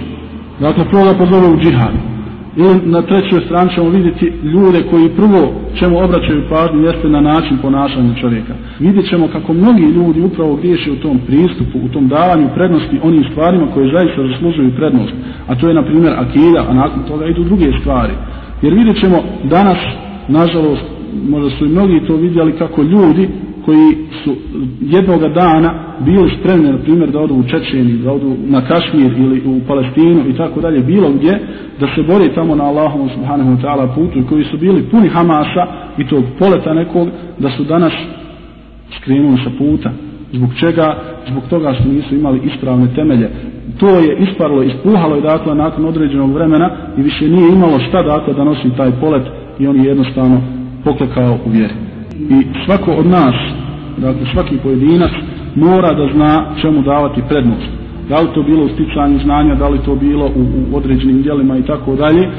Dakle, 0.60 0.86
prvo 0.90 1.04
ga 1.04 1.14
pozove 1.14 1.48
u 1.48 1.58
džihad. 1.58 2.11
I 2.58 2.90
na 2.90 3.02
trećoj 3.02 3.42
strani 3.46 3.74
ćemo 3.76 3.90
vidjeti 3.90 4.34
ljude 4.44 4.84
koji 4.90 5.10
prvo 5.10 5.54
čemu 5.80 6.04
obraćaju 6.04 6.50
pažnju 6.50 6.82
jeste 6.82 7.10
na 7.10 7.22
način 7.22 7.58
ponašanja 7.62 8.16
čovjeka. 8.22 8.54
Vidjet 8.80 9.10
ćemo 9.10 9.28
kako 9.28 9.54
mnogi 9.54 9.84
ljudi 9.84 10.22
upravo 10.22 10.56
griješe 10.56 10.92
u 10.92 10.96
tom 10.96 11.20
pristupu, 11.28 11.80
u 11.86 11.90
tom 11.90 12.08
davanju 12.08 12.50
prednosti 12.56 13.00
onim 13.04 13.24
stvarima 13.32 13.68
koje 13.74 13.94
zaista 13.94 14.28
zaslužuju 14.28 14.76
prednost. 14.76 15.14
A 15.48 15.56
to 15.56 15.68
je 15.68 15.74
na 15.74 15.84
primjer 15.84 16.14
akida, 16.14 16.66
a 16.70 16.74
nakon 16.74 17.04
toga 17.04 17.26
idu 17.26 17.44
druge 17.44 17.72
stvari. 17.80 18.14
Jer 18.62 18.74
vidjet 18.74 19.00
ćemo 19.00 19.18
danas, 19.44 19.78
nažalost, 20.28 20.84
možda 21.30 21.50
su 21.50 21.66
i 21.66 21.70
mnogi 21.70 22.02
to 22.08 22.16
vidjeli 22.16 22.58
kako 22.58 22.84
ljudi 22.84 23.30
koji 23.66 23.98
su 24.24 24.36
jednoga 24.82 25.30
dana 25.30 25.91
bili 26.06 26.32
spremni, 26.40 26.72
na 26.72 26.78
primjer, 26.78 27.12
da 27.12 27.20
odu 27.20 27.34
u 27.36 27.44
Čečeni, 27.44 27.98
da 27.98 28.12
odu 28.12 28.36
na 28.48 28.62
Kašmir 28.62 29.12
ili 29.18 29.42
u 29.46 29.62
Palestinu 29.68 30.30
i 30.30 30.38
tako 30.38 30.62
dalje, 30.62 30.80
bilo 30.80 31.10
gdje, 31.10 31.40
da 31.80 31.88
se 31.96 32.04
bore 32.04 32.34
tamo 32.36 32.56
na 32.56 32.64
Allahom 32.64 33.10
subhanahu 33.10 33.52
wa 33.52 33.62
ta'ala 33.62 33.96
putu 33.96 34.20
i 34.20 34.24
koji 34.24 34.46
su 34.46 34.58
bili 34.58 34.84
puni 34.84 35.10
Hamasa 35.10 35.68
i 35.98 36.08
tog 36.08 36.24
poleta 36.40 36.74
nekog, 36.74 37.08
da 37.40 37.50
su 37.50 37.64
danas 37.64 37.94
skrenuli 38.98 39.38
sa 39.44 39.50
puta. 39.58 39.92
Zbog 40.34 40.50
čega? 40.60 40.96
Zbog 41.30 41.44
toga 41.50 41.74
što 41.74 41.90
nisu 41.90 42.16
imali 42.16 42.42
ispravne 42.46 42.88
temelje. 42.96 43.30
To 43.80 43.90
je 43.90 44.18
isparlo, 44.20 44.64
ispuhalo 44.64 45.16
je 45.16 45.22
dakle 45.22 45.56
nakon 45.56 45.86
određenog 45.86 46.34
vremena 46.34 46.70
i 46.98 47.02
više 47.02 47.30
nije 47.30 47.54
imalo 47.54 47.80
šta 47.80 48.04
dakle 48.04 48.34
da 48.34 48.44
nosi 48.44 48.70
taj 48.78 48.92
polet 48.92 49.24
i 49.60 49.68
on 49.68 49.78
je 49.78 49.84
jednostavno 49.84 50.42
poklekao 50.84 51.38
u 51.46 51.50
vjeri 51.50 51.74
i 52.30 52.46
svako 52.66 52.92
od 52.92 53.06
nas, 53.06 53.36
dakle 53.98 54.22
svaki 54.34 54.58
pojedinac, 54.58 55.12
mora 55.56 55.94
da 55.94 56.14
zna 56.14 56.46
čemu 56.62 56.82
davati 56.82 57.22
prednost. 57.30 57.68
Da 58.10 58.20
li 58.22 58.28
to 58.34 58.44
bilo 58.44 58.66
u 58.66 58.70
sticanju 58.70 59.20
znanja, 59.20 59.56
da 59.56 59.68
li 59.68 59.80
to 59.86 59.96
bilo 59.96 60.26
u, 60.26 60.42
u 60.72 60.78
određenim 60.78 61.22
dijelima 61.22 61.58
i 61.58 61.64
tako 61.64 61.96
dalje. 61.96 62.30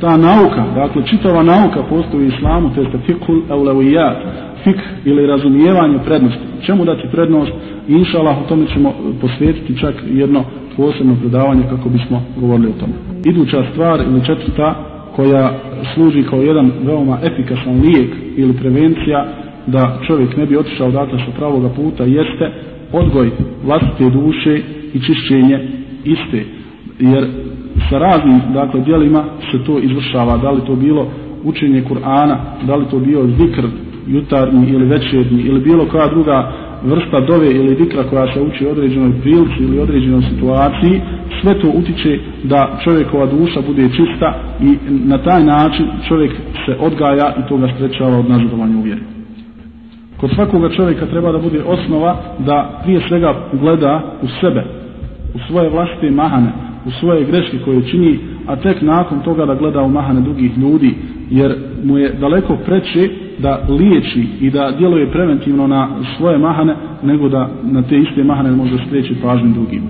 Ta 0.00 0.16
nauka, 0.16 0.64
dakle 0.74 1.02
čitava 1.06 1.42
nauka 1.42 1.82
postoji 1.82 2.24
u 2.24 2.28
islamu, 2.28 2.70
to 2.74 2.80
je 2.80 2.88
fikul 3.06 3.40
eulavijat, 3.50 4.16
fik 4.64 4.76
ili 5.04 5.26
razumijevanje 5.26 5.98
prednosti. 6.04 6.40
Čemu 6.66 6.84
dati 6.84 7.08
prednost? 7.12 7.52
Inšalah, 7.88 8.38
o 8.38 8.48
tome 8.48 8.66
ćemo 8.66 8.92
posvetiti 9.20 9.78
čak 9.78 9.94
jedno 10.10 10.44
posebno 10.76 11.16
predavanje 11.20 11.62
kako 11.70 11.88
bismo 11.88 12.22
govorili 12.36 12.68
o 12.68 12.80
tome. 12.80 12.92
Iduća 13.24 13.64
stvar 13.72 14.00
ili 14.00 14.24
četvrta 14.26 14.74
koja 15.16 15.52
služi 15.94 16.22
kao 16.22 16.42
jedan 16.42 16.72
veoma 16.84 17.18
efikasan 17.22 17.80
lijek 17.80 18.10
ili 18.36 18.56
prevencija 18.56 19.26
da 19.66 19.98
čovjek 20.06 20.36
ne 20.36 20.46
bi 20.46 20.56
otišao 20.56 20.88
odatle 20.88 21.18
sa 21.18 21.32
pravoga 21.36 21.68
puta 21.68 22.04
jeste 22.04 22.52
odgoj 22.92 23.30
vlastite 23.64 24.10
duše 24.10 24.60
i 24.94 25.00
čišćenje 25.00 25.68
iste 26.04 26.44
jer 26.98 27.26
sa 27.90 27.98
raznim 27.98 28.40
dakle 28.54 28.80
dijelima 28.80 29.24
se 29.50 29.64
to 29.64 29.78
izvršava 29.78 30.36
da 30.36 30.50
li 30.50 30.60
to 30.66 30.76
bilo 30.76 31.06
učenje 31.44 31.84
Kur'ana 31.90 32.36
da 32.66 32.76
li 32.76 32.86
to 32.90 32.98
bio 32.98 33.26
zikr 33.26 33.64
jutarnji 34.06 34.68
ili 34.68 34.84
večernji 34.84 35.42
ili 35.42 35.60
bilo 35.60 35.86
koja 35.86 36.08
druga 36.08 36.52
vrsta 36.84 37.20
dove 37.20 37.50
ili 37.50 37.74
dikra 37.74 38.02
koja 38.10 38.34
se 38.34 38.40
uči 38.40 38.66
određenoj 38.66 39.20
prilici 39.20 39.62
ili 39.62 39.78
određenoj 39.80 40.22
situaciji 40.22 41.00
sve 41.42 41.60
to 41.60 41.68
utiče 41.68 42.18
da 42.44 42.78
čovjekova 42.84 43.26
duša 43.26 43.60
bude 43.66 43.88
čista 43.88 44.34
i 44.60 44.78
na 44.88 45.18
taj 45.18 45.44
način 45.44 45.86
čovjek 46.08 46.32
se 46.66 46.76
odgaja 46.80 47.34
i 47.38 47.48
to 47.48 47.56
ga 47.56 47.68
sprečava 47.76 48.18
od 48.18 48.28
nazadovanja 48.30 48.78
u 48.78 48.82
vjeri. 48.82 49.21
Kod 50.22 50.30
svakoga 50.34 50.68
čovjeka 50.68 51.06
treba 51.06 51.32
da 51.32 51.38
bude 51.38 51.62
osnova 51.62 52.16
da 52.38 52.80
prije 52.84 53.00
svega 53.08 53.34
gleda 53.52 54.02
u 54.22 54.26
sebe, 54.40 54.64
u 55.34 55.38
svoje 55.48 55.70
vlastite 55.70 56.10
mahane, 56.10 56.52
u 56.86 56.90
svoje 56.90 57.24
greške 57.24 57.58
koje 57.64 57.88
čini, 57.90 58.18
a 58.46 58.56
tek 58.56 58.82
nakon 58.82 59.20
toga 59.20 59.46
da 59.46 59.54
gleda 59.54 59.82
u 59.82 59.88
mahane 59.88 60.20
drugih 60.20 60.58
ljudi, 60.58 60.94
jer 61.30 61.54
mu 61.84 61.98
je 61.98 62.12
daleko 62.20 62.56
preče 62.66 63.08
da 63.38 63.66
liječi 63.68 64.26
i 64.40 64.50
da 64.50 64.72
djeluje 64.78 65.10
preventivno 65.10 65.66
na 65.66 65.88
svoje 66.16 66.38
mahane, 66.38 66.74
nego 67.02 67.28
da 67.28 67.50
na 67.62 67.82
te 67.82 67.96
iste 67.96 68.24
mahane 68.24 68.50
može 68.50 68.76
skreći 68.86 69.14
pažnju 69.22 69.52
drugim. 69.54 69.82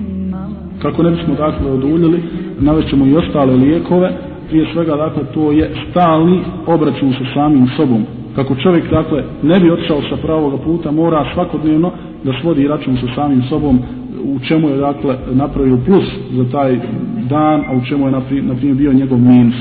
Kako 0.83 1.03
ne 1.03 1.11
bismo 1.11 1.35
dakle 1.35 1.71
oduljili, 1.71 2.23
navećemo 2.61 3.07
i 3.07 3.17
ostale 3.17 3.55
lijekove, 3.55 4.13
prije 4.49 4.67
svega 4.73 4.97
dakle 4.97 5.23
to 5.35 5.53
je 5.53 5.71
stalni 5.91 6.41
obračun 6.67 7.13
sa 7.13 7.35
samim 7.35 7.67
sobom. 7.77 8.07
Kako 8.35 8.55
čovjek 8.55 8.91
dakle 8.91 9.25
ne 9.43 9.61
bi 9.61 9.71
otišao 9.71 10.03
sa 10.11 10.17
pravoga 10.17 10.57
puta, 10.57 10.91
mora 10.91 11.25
svakodnevno 11.35 11.93
da 12.25 12.33
svodi 12.41 12.69
račun 12.69 12.97
sa 12.97 13.07
samim 13.15 13.43
sobom, 13.43 13.79
u 14.25 14.39
čemu 14.49 14.69
je 14.69 14.77
dakle 14.77 15.17
napravio 15.33 15.79
plus 15.87 16.05
za 16.33 16.45
taj 16.53 16.81
dan, 17.29 17.61
a 17.69 17.77
u 17.77 17.85
čemu 17.89 18.07
je 18.07 18.13
na 18.13 18.21
primjer 18.57 18.77
bio 18.77 18.93
njegov 18.93 19.19
minus. 19.19 19.55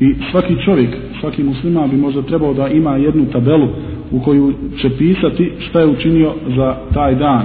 I 0.00 0.14
svaki 0.30 0.54
čovjek, 0.64 0.96
svaki 1.20 1.42
musliman 1.42 1.90
bi 1.90 1.96
možda 1.96 2.22
trebao 2.22 2.54
da 2.54 2.68
ima 2.68 2.96
jednu 2.96 3.24
tabelu 3.32 3.68
u 4.12 4.20
koju 4.20 4.52
će 4.80 4.90
pisati 4.98 5.52
šta 5.58 5.80
je 5.80 5.86
učinio 5.86 6.32
za 6.56 6.76
taj 6.94 7.14
dan. 7.14 7.42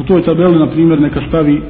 U 0.00 0.02
toj 0.02 0.22
tabeli, 0.22 0.58
na 0.58 0.66
primjer, 0.66 1.00
neka 1.00 1.20
stavi 1.28 1.62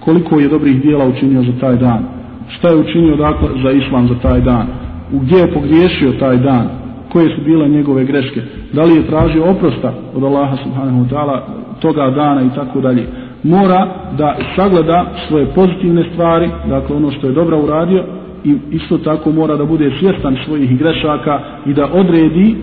koliko 0.00 0.40
je 0.40 0.48
dobrih 0.48 0.82
dijela 0.82 1.08
učinio 1.08 1.42
za 1.42 1.52
taj 1.60 1.76
dan. 1.76 2.04
Šta 2.48 2.68
je 2.68 2.76
učinio 2.76 3.16
dakle 3.16 3.48
za 3.62 3.70
islam 3.70 4.08
za 4.08 4.14
taj 4.14 4.40
dan. 4.40 4.66
U 5.12 5.18
gdje 5.18 5.36
je 5.36 5.52
pogriješio 5.52 6.12
taj 6.12 6.36
dan. 6.36 6.79
Koje 7.12 7.36
su 7.36 7.44
bile 7.44 7.68
njegove 7.68 8.04
greške. 8.04 8.40
Da 8.72 8.82
li 8.82 8.94
je 8.94 9.06
tražio 9.06 9.50
oprosta 9.50 9.92
od 10.14 10.24
Allaha 10.24 10.56
subhanahu 10.64 11.04
wa 11.04 11.08
ta'ala 11.08 11.40
toga 11.80 12.10
dana 12.10 12.42
i 12.42 12.54
tako 12.54 12.80
dalje 12.80 13.06
mora 13.42 13.86
da 14.18 14.36
sagleda 14.56 15.12
svoje 15.28 15.46
pozitivne 15.46 16.04
stvari, 16.12 16.50
dakle 16.68 16.96
ono 16.96 17.10
što 17.10 17.26
je 17.26 17.32
dobro 17.32 17.62
uradio 17.62 18.04
i 18.44 18.56
isto 18.70 18.98
tako 18.98 19.32
mora 19.32 19.56
da 19.56 19.64
bude 19.64 19.90
svjestan 20.00 20.36
svojih 20.44 20.78
grešaka 20.78 21.40
i 21.66 21.74
da 21.74 21.88
odredi 21.92 22.56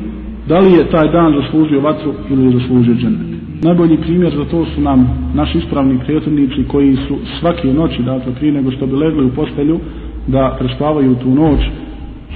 da 0.48 0.60
li 0.60 0.72
je 0.72 0.90
taj 0.90 1.12
dan 1.12 1.42
zaslužio 1.42 1.82
vatru 1.82 2.14
ili 2.30 2.46
je 2.46 2.52
zaslužio 2.52 2.94
džennet. 2.94 3.38
Najbolji 3.64 3.98
primjer 3.98 4.34
za 4.36 4.46
to 4.46 4.66
su 4.66 4.82
nam 4.82 5.30
naši 5.36 5.58
ispravni 5.58 6.00
prijateljnici 6.00 6.68
koji 6.68 6.96
su 6.96 7.18
svake 7.40 7.74
noći, 7.74 8.04
dakle 8.04 8.36
prije 8.36 8.54
nego 8.54 8.72
što 8.72 8.88
bi 8.88 8.96
legli 8.96 9.26
u 9.26 9.30
postelju, 9.36 9.80
da 10.28 10.56
prespavaju 10.60 11.16
tu 11.16 11.30
noć, 11.30 11.60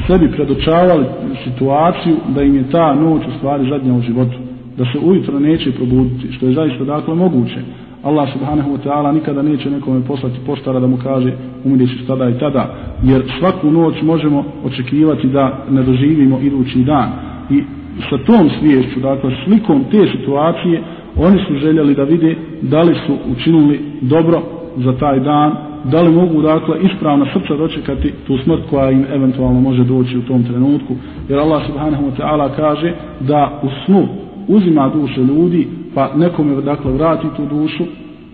sebi 0.08 0.32
predočavali 0.32 1.06
situaciju 1.44 2.16
da 2.36 2.44
im 2.44 2.56
je 2.56 2.70
ta 2.72 2.96
noć 2.96 3.22
u 3.28 3.38
stvari 3.38 3.70
zadnja 3.70 3.94
u 3.94 4.02
životu. 4.02 4.38
Da 4.78 4.86
se 4.86 5.00
ujutro 5.04 5.40
neće 5.40 5.72
probuditi, 5.72 6.34
što 6.34 6.46
je 6.46 6.54
zaista 6.54 6.84
dakle 6.84 7.16
moguće. 7.16 7.60
Allah 8.04 8.34
subhanahu 8.34 8.72
wa 8.72 8.78
ta'ala 8.84 9.12
nikada 9.14 9.42
neće 9.42 9.70
nekome 9.70 10.06
poslati 10.06 10.40
poštara 10.46 10.80
da 10.80 10.88
mu 10.88 10.98
kaže 11.04 11.34
umiriš 11.66 12.08
tada 12.08 12.30
i 12.30 12.40
tada 12.40 12.76
jer 13.04 13.22
svaku 13.40 13.72
noć 13.72 14.02
možemo 14.02 14.46
očekivati 14.64 15.28
da 15.28 15.66
ne 15.70 15.84
doživimo 15.84 16.40
idući 16.40 16.84
dan 16.84 17.10
i 17.50 17.64
sa 18.10 18.18
tom 18.18 18.50
sviješću 18.60 19.00
dakle 19.00 19.32
slikom 19.46 19.84
te 19.92 20.08
situacije 20.18 20.82
oni 21.18 21.38
su 21.48 21.56
željeli 21.56 21.96
da 21.96 22.04
vide 22.04 22.36
da 22.62 22.82
li 22.82 22.96
su 23.06 23.18
učinili 23.32 23.80
dobro 24.02 24.42
za 24.78 24.98
taj 24.98 25.20
dan 25.20 25.71
da 25.84 26.02
li 26.02 26.12
mogu 26.12 26.42
dakle 26.42 26.76
ispravna 26.82 27.26
srca 27.34 27.56
dočekati 27.58 28.14
tu 28.28 28.38
smrt 28.38 28.62
koja 28.70 28.92
im 28.92 29.06
eventualno 29.14 29.62
može 29.62 29.84
doći 29.84 30.18
u 30.18 30.22
tom 30.22 30.44
trenutku? 30.44 30.96
Jer 31.30 31.40
Allah 31.40 31.66
subhanahu 31.68 32.04
wa 32.04 32.18
ta'ala 32.18 32.50
kaže 32.56 32.94
da 33.20 33.60
u 33.64 33.68
snu 33.86 34.08
uzima 34.48 34.92
duše 34.94 35.22
ljudi 35.22 35.68
pa 35.96 36.12
nekome 36.16 36.62
dakle 36.62 36.92
vrati 36.92 37.28
tu 37.36 37.46
dušu 37.46 37.84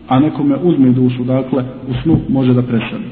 a 0.08 0.20
nekome 0.20 0.56
uzme 0.64 0.90
dušu 0.90 1.24
dakle 1.24 1.64
u 1.90 1.94
snu 2.04 2.18
može 2.30 2.54
da 2.54 2.62
preseli. 2.62 3.04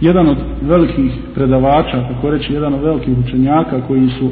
Jedan 0.00 0.28
od 0.28 0.36
velikih 0.62 1.12
predavača 1.34 2.08
kako 2.08 2.30
reći 2.30 2.52
jedan 2.52 2.74
od 2.74 2.82
velikih 2.82 3.18
učenjaka 3.18 3.80
koji 3.88 4.08
su 4.08 4.28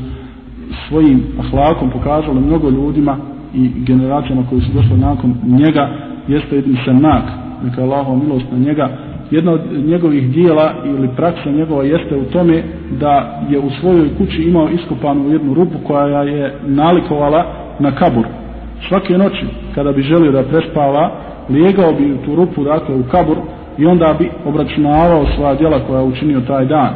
svojim 0.88 1.22
ahlakom 1.38 1.90
pokazali 1.90 2.40
mnogo 2.40 2.70
ljudima 2.70 3.16
i 3.54 3.70
generacijama 3.86 4.42
koji 4.50 4.60
su 4.60 4.72
došli 4.74 4.96
nakon 4.96 5.34
njega 5.46 5.88
jeste 6.28 6.58
Ibn 6.58 6.76
Semak 6.84 7.24
neka 7.64 7.82
Allahova 7.82 8.16
milost 8.16 8.46
na 8.52 8.58
njega 8.58 8.88
jedna 9.30 9.52
od 9.52 9.60
njegovih 9.86 10.30
dijela 10.30 10.72
ili 10.84 11.08
praksa 11.16 11.50
njegova 11.50 11.84
jeste 11.84 12.16
u 12.16 12.24
tome 12.24 12.62
da 13.00 13.42
je 13.50 13.58
u 13.58 13.70
svojoj 13.80 14.08
kući 14.18 14.42
imao 14.42 14.68
iskopanu 14.68 15.30
jednu 15.32 15.54
rupu 15.54 15.78
koja 15.86 16.22
je 16.22 16.54
nalikovala 16.66 17.44
na 17.78 17.90
kabur. 17.90 18.24
Svake 18.88 19.18
noći 19.18 19.46
kada 19.74 19.92
bi 19.92 20.02
želio 20.02 20.32
da 20.32 20.42
prespava 20.42 21.10
lijegao 21.50 21.92
bi 21.92 22.12
u 22.12 22.16
tu 22.16 22.34
rupu 22.34 22.64
dakle 22.64 22.94
u 22.94 23.02
kabur 23.10 23.36
i 23.78 23.86
onda 23.86 24.14
bi 24.18 24.30
obračunavao 24.44 25.26
svoja 25.36 25.54
djela 25.54 25.80
koja 25.86 26.00
je 26.00 26.06
učinio 26.06 26.40
taj 26.40 26.64
dan. 26.66 26.94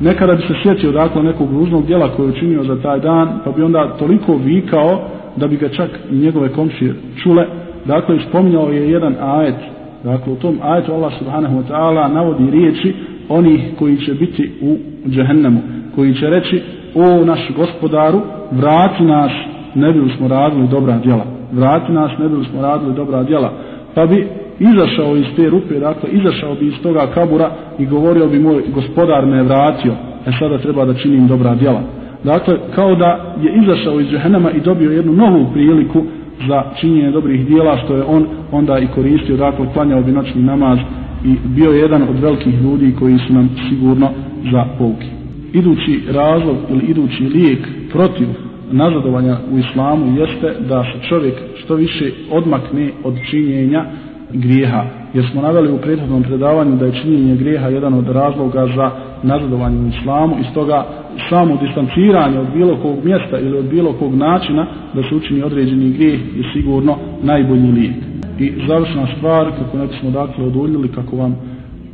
Nekada 0.00 0.34
bi 0.34 0.42
se 0.42 0.54
sjetio 0.62 0.92
dakle 0.92 1.22
nekog 1.22 1.52
ružnog 1.52 1.86
djela 1.86 2.08
koje 2.16 2.26
je 2.26 2.30
učinio 2.30 2.64
za 2.64 2.82
taj 2.82 3.00
dan 3.00 3.40
pa 3.44 3.50
bi 3.50 3.62
onda 3.62 3.96
toliko 3.98 4.36
vikao 4.36 5.00
da 5.36 5.46
bi 5.46 5.56
ga 5.56 5.68
čak 5.68 5.90
i 6.10 6.14
njegove 6.16 6.48
komšije 6.48 6.94
čule. 7.22 7.46
Dakle 7.84 8.18
spominjao 8.28 8.68
je 8.68 8.90
jedan 8.90 9.14
ajet 9.20 9.73
dakle 10.04 10.32
u 10.32 10.36
tom 10.36 10.58
ajetu 10.62 10.92
Allah 10.92 11.12
subhanahu 11.18 11.56
wa 11.56 11.62
ta'ala 11.70 12.12
navodi 12.12 12.50
riječi 12.50 12.94
onih 13.28 13.60
koji 13.78 13.96
će 13.96 14.14
biti 14.14 14.52
u 14.62 14.76
džehennemu 15.08 15.60
koji 15.94 16.14
će 16.14 16.26
reći 16.26 16.62
o 16.94 17.24
naš 17.24 17.50
gospodaru 17.56 18.20
vrati 18.52 19.04
nas 19.04 19.32
ne 19.74 19.92
bi 19.92 20.12
smo 20.16 20.28
radili 20.28 20.68
dobra 20.68 20.98
djela. 20.98 21.24
Vrati 21.52 21.92
nas, 21.92 22.10
ne 22.18 22.28
bi 22.28 22.44
smo 22.50 22.62
radili 22.62 22.94
dobra 22.94 23.22
djela. 23.22 23.52
Pa 23.94 24.06
bi 24.06 24.28
izašao 24.58 25.16
iz 25.16 25.26
te 25.36 25.50
rupe, 25.50 25.78
dakle, 25.80 26.08
izašao 26.10 26.54
bi 26.54 26.66
iz 26.66 26.74
toga 26.82 27.06
kabura 27.14 27.50
i 27.78 27.86
govorio 27.86 28.26
bi 28.26 28.38
moj 28.38 28.62
gospodar 28.74 29.26
me 29.26 29.42
vratio, 29.42 29.92
e 30.26 30.30
sada 30.38 30.58
treba 30.58 30.84
da 30.84 30.94
činim 30.94 31.26
dobra 31.26 31.54
djela. 31.54 31.82
Dakle, 32.24 32.58
kao 32.74 32.94
da 32.94 33.34
je 33.42 33.62
izašao 33.62 34.00
iz 34.00 34.06
džehennama 34.06 34.50
i 34.50 34.60
dobio 34.60 34.90
jednu 34.90 35.12
novu 35.12 35.46
priliku 35.52 36.02
za 36.48 36.62
činjenje 36.80 37.10
dobrih 37.10 37.46
dijela, 37.46 37.78
što 37.84 37.96
je 37.96 38.02
on 38.02 38.26
onda 38.52 38.78
i 38.78 38.86
koristio, 38.94 39.36
dakle, 39.36 39.66
klanjao 39.72 40.02
bi 40.02 40.12
noćni 40.12 40.42
namaz 40.42 40.78
i 41.24 41.36
bio 41.44 41.70
je 41.70 41.80
jedan 41.80 42.02
od 42.02 42.18
velikih 42.20 42.62
ljudi 42.62 42.94
koji 42.98 43.18
su 43.18 43.32
nam 43.32 43.50
sigurno 43.68 44.10
za 44.52 44.64
pouki. 44.78 45.06
Idući 45.52 46.02
razlog 46.12 46.56
ili 46.70 46.84
idući 46.84 47.22
lijek 47.22 47.68
protiv 47.92 48.28
nazadovanja 48.72 49.38
u 49.52 49.58
islamu 49.58 50.18
jeste 50.18 50.54
da 50.68 50.84
se 50.84 51.08
čovjek 51.08 51.34
što 51.56 51.74
više 51.74 52.10
odmakne 52.30 52.90
od 53.04 53.14
činjenja 53.30 53.84
grijeha. 54.32 54.84
Jer 55.14 55.24
smo 55.32 55.42
naveli 55.42 55.72
u 55.72 55.78
prethodnom 55.78 56.22
predavanju 56.22 56.76
da 56.76 56.86
je 56.86 57.02
činjenje 57.02 57.36
grijeha 57.36 57.68
jedan 57.68 57.94
od 57.94 58.08
razloga 58.08 58.66
za 58.76 58.90
nazadovanje 59.24 59.78
u 59.78 59.88
islamu 59.88 60.36
i 60.40 60.44
stoga 60.50 60.86
samo 61.30 61.56
distanciranje 61.56 62.38
od 62.38 62.46
bilo 62.54 62.76
kog 62.76 63.04
mjesta 63.04 63.38
ili 63.38 63.58
od 63.58 63.64
bilo 63.64 63.92
kog 63.92 64.14
načina 64.14 64.66
da 64.94 65.02
se 65.02 65.14
učini 65.14 65.42
određeni 65.42 65.90
grijeh 65.90 66.20
je 66.20 66.44
sigurno 66.52 66.96
najbolji 67.22 67.72
lijek. 67.72 67.96
I 68.38 68.52
završna 68.66 69.06
stvar, 69.16 69.50
kako 69.58 69.78
ne 69.78 69.86
bismo 69.86 70.10
dakle 70.10 70.44
oduljili, 70.44 70.88
kako 70.88 71.16
vam 71.16 71.36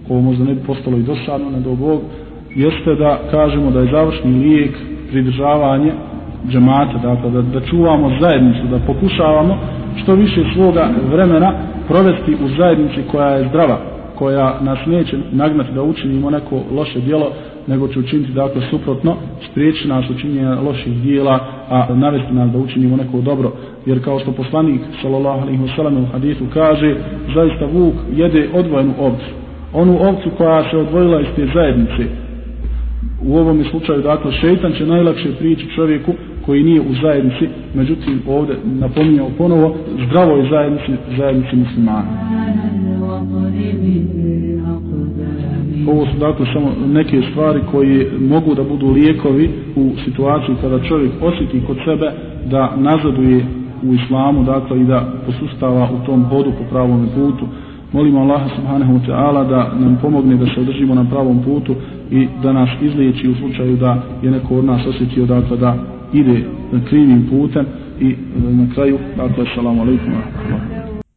ovo 0.08 0.20
možda 0.20 0.44
ne 0.44 0.54
bi 0.54 0.60
postalo 0.60 0.96
i 0.96 1.02
dosadno, 1.02 1.50
ne 1.50 1.60
do 1.60 1.74
Bog, 1.74 2.00
jeste 2.54 2.94
da 2.94 3.20
kažemo 3.30 3.70
da 3.70 3.80
je 3.80 3.92
završni 3.92 4.30
lijek 4.30 4.76
pridržavanje 5.10 5.92
džemata, 6.48 6.98
dakle 7.02 7.30
da, 7.30 7.42
da 7.42 7.60
čuvamo 7.60 8.10
zajednicu, 8.20 8.66
da 8.70 8.78
pokušavamo 8.86 9.58
što 10.02 10.14
više 10.14 10.44
svoga 10.54 10.90
vremena 11.12 11.52
provesti 11.88 12.34
u 12.44 12.48
zajednici 12.58 13.00
koja 13.10 13.28
je 13.28 13.48
zdrava, 13.48 13.78
koja 14.20 14.61
nas 14.61 14.78
neće 14.87 15.16
nagnati 15.33 15.72
da 15.72 15.83
učinimo 15.83 16.30
neko 16.30 16.62
loše 16.72 17.00
djelo, 17.00 17.33
nego 17.66 17.88
će 17.88 17.98
učiniti 17.98 18.33
dakle 18.33 18.62
suprotno, 18.70 19.16
spriječi 19.50 19.88
nas 19.88 20.11
učinjenja 20.11 20.61
loših 20.61 20.92
dijela, 21.02 21.40
a 21.68 21.94
navesti 21.94 22.33
nas 22.33 22.50
da 22.50 22.59
učinimo 22.59 22.96
neko 22.96 23.20
dobro. 23.20 23.52
Jer 23.87 24.04
kao 24.04 24.18
što 24.18 24.33
poslanik 24.33 24.80
sallallahu 25.02 25.40
alaihi 25.40 25.62
wasallam 25.62 26.02
u 26.02 26.06
hadisu 26.12 26.44
kaže, 26.54 26.96
zaista 27.35 27.64
vuk 27.72 27.94
jede 28.16 28.48
odvojenu 28.54 28.92
ovcu. 28.98 29.30
Onu 29.72 29.98
ovcu 30.00 30.30
koja 30.38 30.70
se 30.70 30.76
odvojila 30.76 31.20
iz 31.20 31.26
te 31.37 31.46
zajednice, 31.54 32.04
u 33.22 33.37
ovom 33.37 33.64
slučaju 33.70 34.02
dakle 34.02 34.33
šejtan 34.33 34.72
će 34.72 34.87
najlakše 34.87 35.28
prići 35.38 35.66
čovjeku 35.74 36.12
koji 36.46 36.62
nije 36.62 36.80
u 36.80 36.94
zajednici, 37.02 37.48
međutim 37.74 38.22
ovdje 38.28 38.56
napominjao 38.64 39.28
ponovo 39.38 39.76
zdravoj 40.06 40.48
zajednici, 40.50 40.92
zajednici 41.18 41.56
muslimana. 41.56 42.79
Ovo 45.90 46.07
su 46.07 46.18
dakle 46.18 46.46
samo 46.53 46.72
neke 46.92 47.22
stvari 47.31 47.61
koje 47.70 48.12
mogu 48.20 48.55
da 48.55 48.62
budu 48.62 48.87
lijekovi 48.90 49.50
u 49.76 49.92
situaciji 50.05 50.55
kada 50.61 50.85
čovjek 50.88 51.12
osjeti 51.20 51.62
kod 51.66 51.76
sebe 51.85 52.12
da 52.50 52.76
nazaduje 52.76 53.46
u 53.83 53.94
islamu, 53.94 54.44
dakle 54.44 54.81
i 54.81 54.85
da 54.85 55.12
posustava 55.26 55.88
u 55.94 56.07
tom 56.07 56.24
hodu 56.24 56.50
po 56.59 56.64
pravom 56.70 57.09
putu. 57.14 57.46
Molimo 57.92 58.20
Allaha 58.20 58.48
subhanahu 58.57 58.92
wa 58.92 59.07
ta'ala 59.07 59.48
da 59.48 59.72
nam 59.79 59.98
pomogne 60.03 60.37
da 60.37 60.46
se 60.46 60.61
održimo 60.61 60.94
na 60.94 61.05
pravom 61.11 61.42
putu 61.42 61.74
i 62.11 62.29
da 62.42 62.53
nas 62.53 62.70
izliječi 62.81 63.29
u 63.29 63.35
slučaju 63.35 63.76
da 63.76 64.03
je 64.22 64.31
neko 64.31 64.57
od 64.57 64.64
nas 64.64 64.87
osjetio 64.87 65.26
dakle 65.26 65.57
da 65.57 65.74
ide 66.12 66.44
krivim 66.88 67.26
putem 67.31 67.66
i 68.00 68.11
e, 68.11 68.16
na 68.53 68.74
kraju 68.74 68.98
dakle 69.16 69.44
assalamu 69.50 69.83
alaikum 69.83 70.12
wa 70.12 70.16
rahmatullahi 70.16 70.89